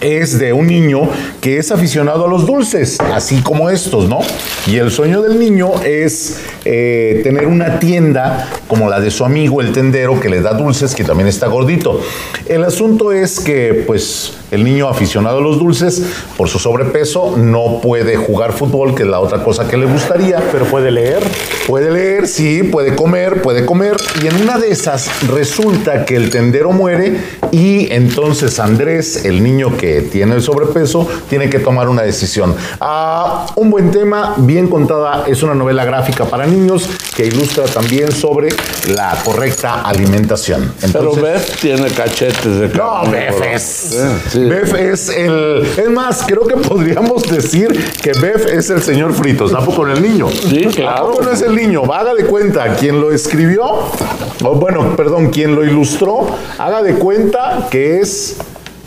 [0.00, 1.08] es de un niño
[1.40, 4.20] que es aficionado a los dulces, así como estos, ¿no?
[4.66, 9.60] Y el sueño del niño es eh, tener una tienda como la de su amigo,
[9.60, 12.00] el tendero, que le da dulces, que también está gordito.
[12.46, 16.02] El asunto es que, pues, el niño aficionado a los dulces,
[16.36, 20.42] por su sobrepeso, no puede jugar fútbol, que es la otra cosa que le gustaría.
[20.52, 21.22] Pero puede leer.
[21.66, 23.96] Puede leer, sí, puede comer, puede comer.
[24.22, 27.16] Y en una de esas resulta que el tendero muere
[27.50, 32.54] y entonces Andrés, el niño que tiene el sobrepeso, tiene que tomar una decisión.
[32.80, 38.12] Ah, un buen tema, bien contada, es una novela gráfica para niños que ilustra también
[38.12, 38.48] sobre
[38.94, 40.72] la correcta alimentación.
[40.80, 43.10] Pero Entonces, Beth tiene cachetes de no.
[43.10, 43.92] Bef es.
[43.92, 44.44] Eh, sí.
[44.44, 45.66] Bef es el.
[45.76, 47.68] Es más, creo que podríamos decir
[48.02, 50.28] que Bef es el señor Fritos, tampoco con el niño.
[50.28, 50.96] Sí, claro.
[50.96, 51.82] Tampoco no es el niño.
[51.92, 56.26] Haga de cuenta, quien lo escribió, o bueno, perdón, quien lo ilustró,
[56.58, 58.36] haga de cuenta que es.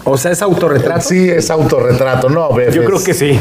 [0.06, 1.02] O sea, es autorretrato.
[1.08, 2.50] Sí, es autorretrato, no.
[2.72, 3.39] Yo creo que sí.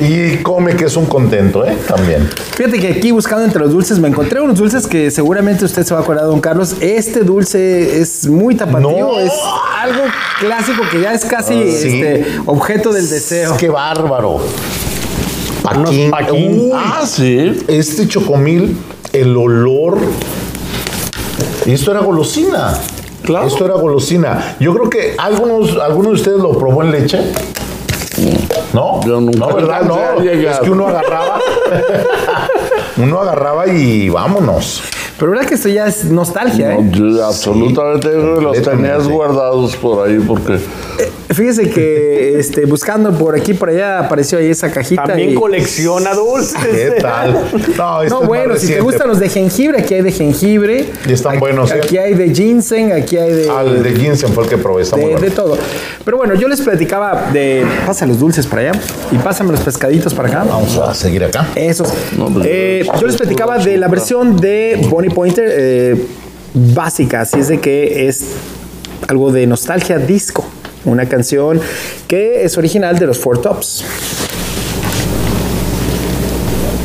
[0.00, 1.76] Y come que es un contento, ¿eh?
[1.86, 2.28] También.
[2.56, 5.92] Fíjate que aquí buscando entre los dulces me encontré unos dulces que seguramente usted se
[5.94, 6.76] va a acordar, don Carlos.
[6.80, 9.18] Este dulce es muy tapatío, No.
[9.18, 9.32] es
[9.82, 10.02] algo
[10.40, 12.00] clásico que ya es casi sí.
[12.00, 13.56] este, objeto del deseo.
[13.56, 14.40] Qué bárbaro.
[15.62, 16.10] Paquín.
[16.10, 16.60] paquín.
[16.60, 17.58] Uy, Ah, sí.
[17.66, 18.76] este chocomil,
[19.12, 19.98] el olor.
[21.66, 22.72] Y esto era golosina.
[23.28, 23.46] Claro.
[23.46, 24.56] Esto era golosina.
[24.58, 27.20] Yo creo que algunos, algunos de ustedes lo probó en leche.
[28.72, 29.04] ¿No?
[29.04, 29.82] Yo nunca No, ¿verdad?
[29.82, 29.98] No.
[30.22, 31.38] Es que uno agarraba.
[32.96, 34.80] uno agarraba y vámonos.
[35.18, 36.90] Pero verdad que esto ya es nostalgia, ¿eh?
[36.90, 40.58] Yo absolutamente los tenías guardados por ahí porque
[41.30, 45.04] Fíjese que este, buscando por aquí por allá apareció ahí esa cajita.
[45.04, 46.58] También y- colecciona dulces.
[46.72, 47.32] ¿Qué tal?
[47.76, 50.86] No, este No, bueno, si te gustan los de jengibre, aquí hay de jengibre.
[51.06, 51.74] Y están Aquí- buenos, ¿eh?
[51.82, 53.50] Aquí hay de ginseng, aquí hay de.
[53.50, 54.82] Ah, el de ginseng fue el que probé.
[54.82, 55.26] Está muy de, bueno.
[55.26, 55.58] de todo.
[56.04, 57.64] Pero bueno, yo les platicaba de.
[57.86, 58.80] Pasa los dulces para allá
[59.12, 60.44] y pásame los pescaditos para acá.
[60.48, 61.48] Vamos a seguir acá.
[61.54, 61.92] Esos.
[62.16, 66.06] No, pues, Eh, yo- yo les platicaba de la versión de Bonnie Pointer eh,
[66.54, 68.24] básica, así es de que es
[69.06, 70.44] algo de nostalgia disco.
[70.88, 71.60] Una canción
[72.06, 73.84] que es original de los Four Tops.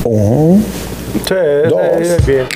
[0.04, 0.58] Oh.
[1.28, 1.36] Sí,
[1.70, 2.08] Dos.
[2.08, 2.48] sí, bien.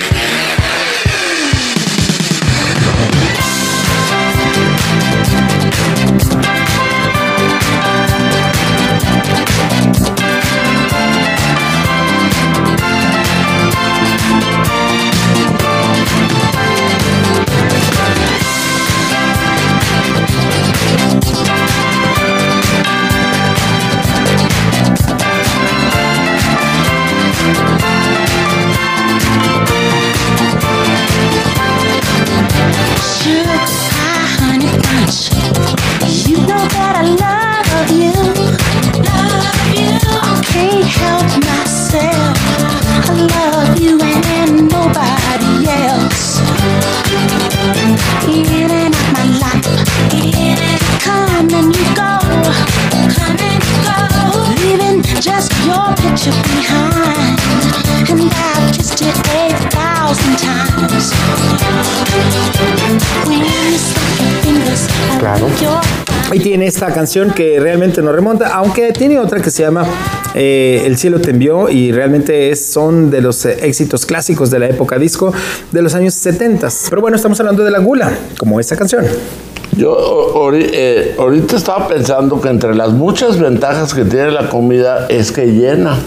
[65.38, 65.82] Claro.
[66.30, 69.86] Ahí tiene esta canción que realmente nos remonta, aunque tiene otra que se llama
[70.36, 74.60] eh, El cielo te envió y realmente es, son de los eh, éxitos clásicos de
[74.60, 75.34] la época disco
[75.72, 76.68] de los años 70.
[76.90, 79.06] Pero bueno, estamos hablando de la gula, como esta canción.
[79.78, 85.32] Yo eh, ahorita estaba pensando que entre las muchas ventajas que tiene la comida es
[85.32, 85.98] que llena.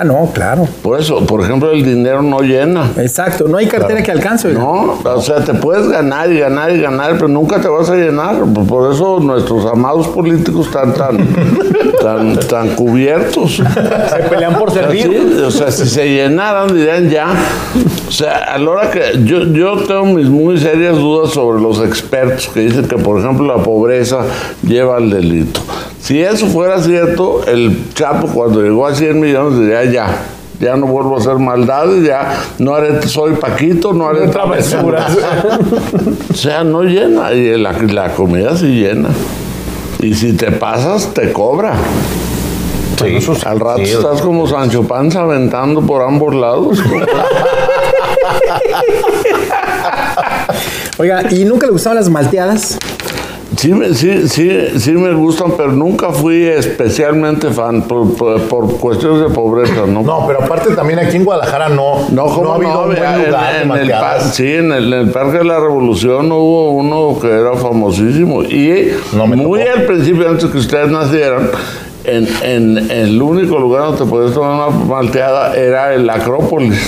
[0.00, 0.68] Ah, no, claro.
[0.80, 2.88] Por eso, por ejemplo, el dinero no llena.
[2.98, 4.52] Exacto, no hay cartera que alcance.
[4.52, 7.96] No, o sea, te puedes ganar y ganar y ganar, pero nunca te vas a
[7.96, 8.36] llenar.
[8.68, 11.16] Por- eso nuestros amados políticos están tan,
[12.00, 13.56] tan, tan cubiertos.
[13.56, 15.42] Se pelean por servir.
[15.44, 17.26] O sea, si se llenaran dirían ya.
[18.06, 21.80] O sea, a la hora que yo, yo tengo mis muy serias dudas sobre los
[21.82, 24.20] expertos que dicen que, por ejemplo, la pobreza
[24.62, 25.60] lleva al delito.
[26.08, 30.06] Si eso fuera cierto, el Chapo cuando llegó a 100 millones diría ya.
[30.58, 35.12] Ya no vuelvo a hacer maldades, ya no haré, soy Paquito, no haré travesuras.
[36.30, 39.10] o sea, no llena, y la, la comida sí llena.
[40.00, 41.74] Y si te pasas, te cobra.
[43.44, 43.92] Al rato sí.
[43.92, 46.78] estás como Sancho Panza aventando por ambos lados.
[50.96, 52.78] Oiga, ¿y nunca le gustaban las malteadas?
[53.58, 54.48] Sí, me- sí, sí,
[54.78, 60.02] sí me gustan, pero nunca fui especialmente fan por, por- por cuestiones de pobreza, ¿no?
[60.02, 62.06] No, pero aparte también aquí en Guadalajara no.
[62.12, 62.80] No, ¿cómo ha habido no?
[62.82, 63.02] un buen
[63.80, 67.26] en- el par- sí, en el, en el Parque de la Revolución hubo uno que
[67.28, 68.44] era famosísimo.
[68.44, 69.72] Y No muy tocó.
[69.76, 71.50] al principio, antes que ustedes nacieran,
[72.04, 76.78] en, en- el único lugar donde te podías tomar una malteada era el Acrópolis.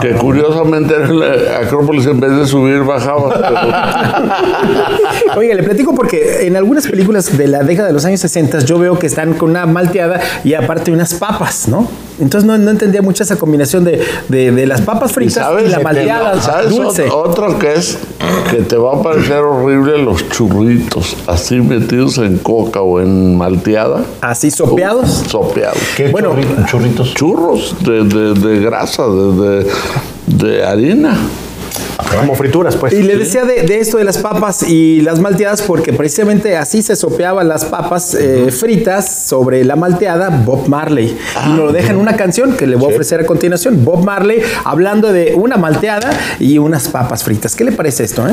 [0.00, 1.22] Que curiosamente era el
[1.66, 3.32] Acrópolis en vez de subir bajaba.
[3.34, 8.60] pero- Oiga, le platico porque en algunas películas de la década de los años 60
[8.60, 11.88] yo veo que están con una malteada y aparte unas papas, ¿no?
[12.20, 15.68] Entonces no, no entendía mucho esa combinación de, de- de las papas ¿Y fritas y,
[15.68, 17.08] la malteada ¿Sabes dulce.
[17.08, 17.98] ot- otro que es
[18.50, 24.02] que te va a parecer horrible los churritos así metidos en coca o en malteada?
[24.20, 25.24] Así sopeados.
[25.28, 25.78] Sopeados.
[25.96, 27.14] ¿Qué Bueno, churri- churritos?
[27.14, 29.32] Churros de, de- de grasa, de,
[29.64, 29.70] de-
[30.26, 31.16] de harina.
[32.20, 32.92] Como frituras, pues.
[32.92, 36.82] Y le decía de, de esto de las papas y las malteadas porque precisamente así
[36.82, 41.16] se sopeaban las papas eh, fritas sobre la malteada Bob Marley.
[41.46, 43.84] y nos lo deja en una canción que le voy a ofrecer a continuación.
[43.84, 47.54] Bob Marley hablando de una malteada y unas papas fritas.
[47.56, 48.26] ¿Qué le parece esto?
[48.28, 48.32] Eh?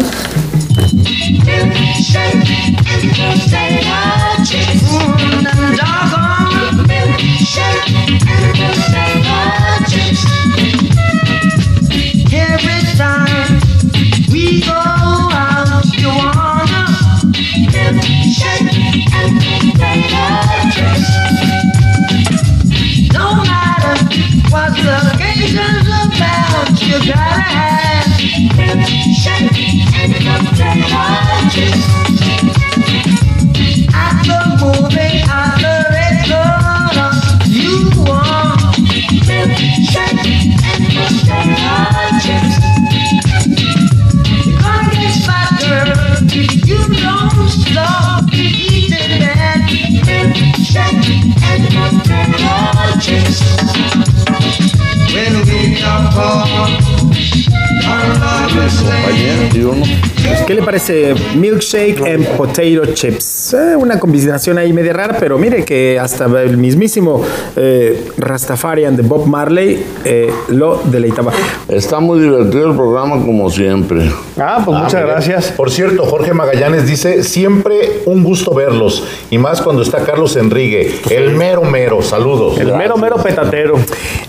[60.47, 63.40] ¿Qué le parece milkshake and potato chips?
[63.53, 67.21] Eh, una combinación ahí media rara, pero mire que hasta el mismísimo
[67.55, 71.33] eh, Rastafarian de Bob Marley eh, lo deleitaba.
[71.67, 74.09] Está muy divertido el programa como siempre.
[74.37, 75.07] Ah, pues muchas mire.
[75.07, 75.51] gracias.
[75.51, 79.03] Por cierto, Jorge Magallanes dice, siempre un gusto verlos.
[79.29, 82.01] Y más cuando está Carlos Enrique, el mero mero.
[82.01, 82.59] Saludos.
[82.59, 83.75] El mero, mero petatero.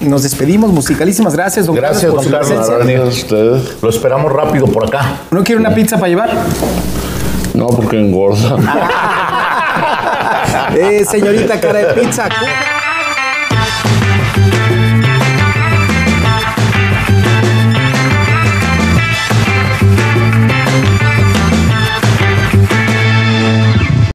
[0.01, 1.35] Nos despedimos, musicalísimas.
[1.35, 2.69] Gracias, don Gracias, Carlos, por don su Carlos.
[2.69, 3.83] Gracias a ustedes.
[3.83, 5.21] Lo esperamos rápido por acá.
[5.31, 6.31] ¿No quiere una pizza para llevar?
[7.55, 8.57] No, porque engorda.
[10.75, 12.29] Eh, señorita cara de pizza.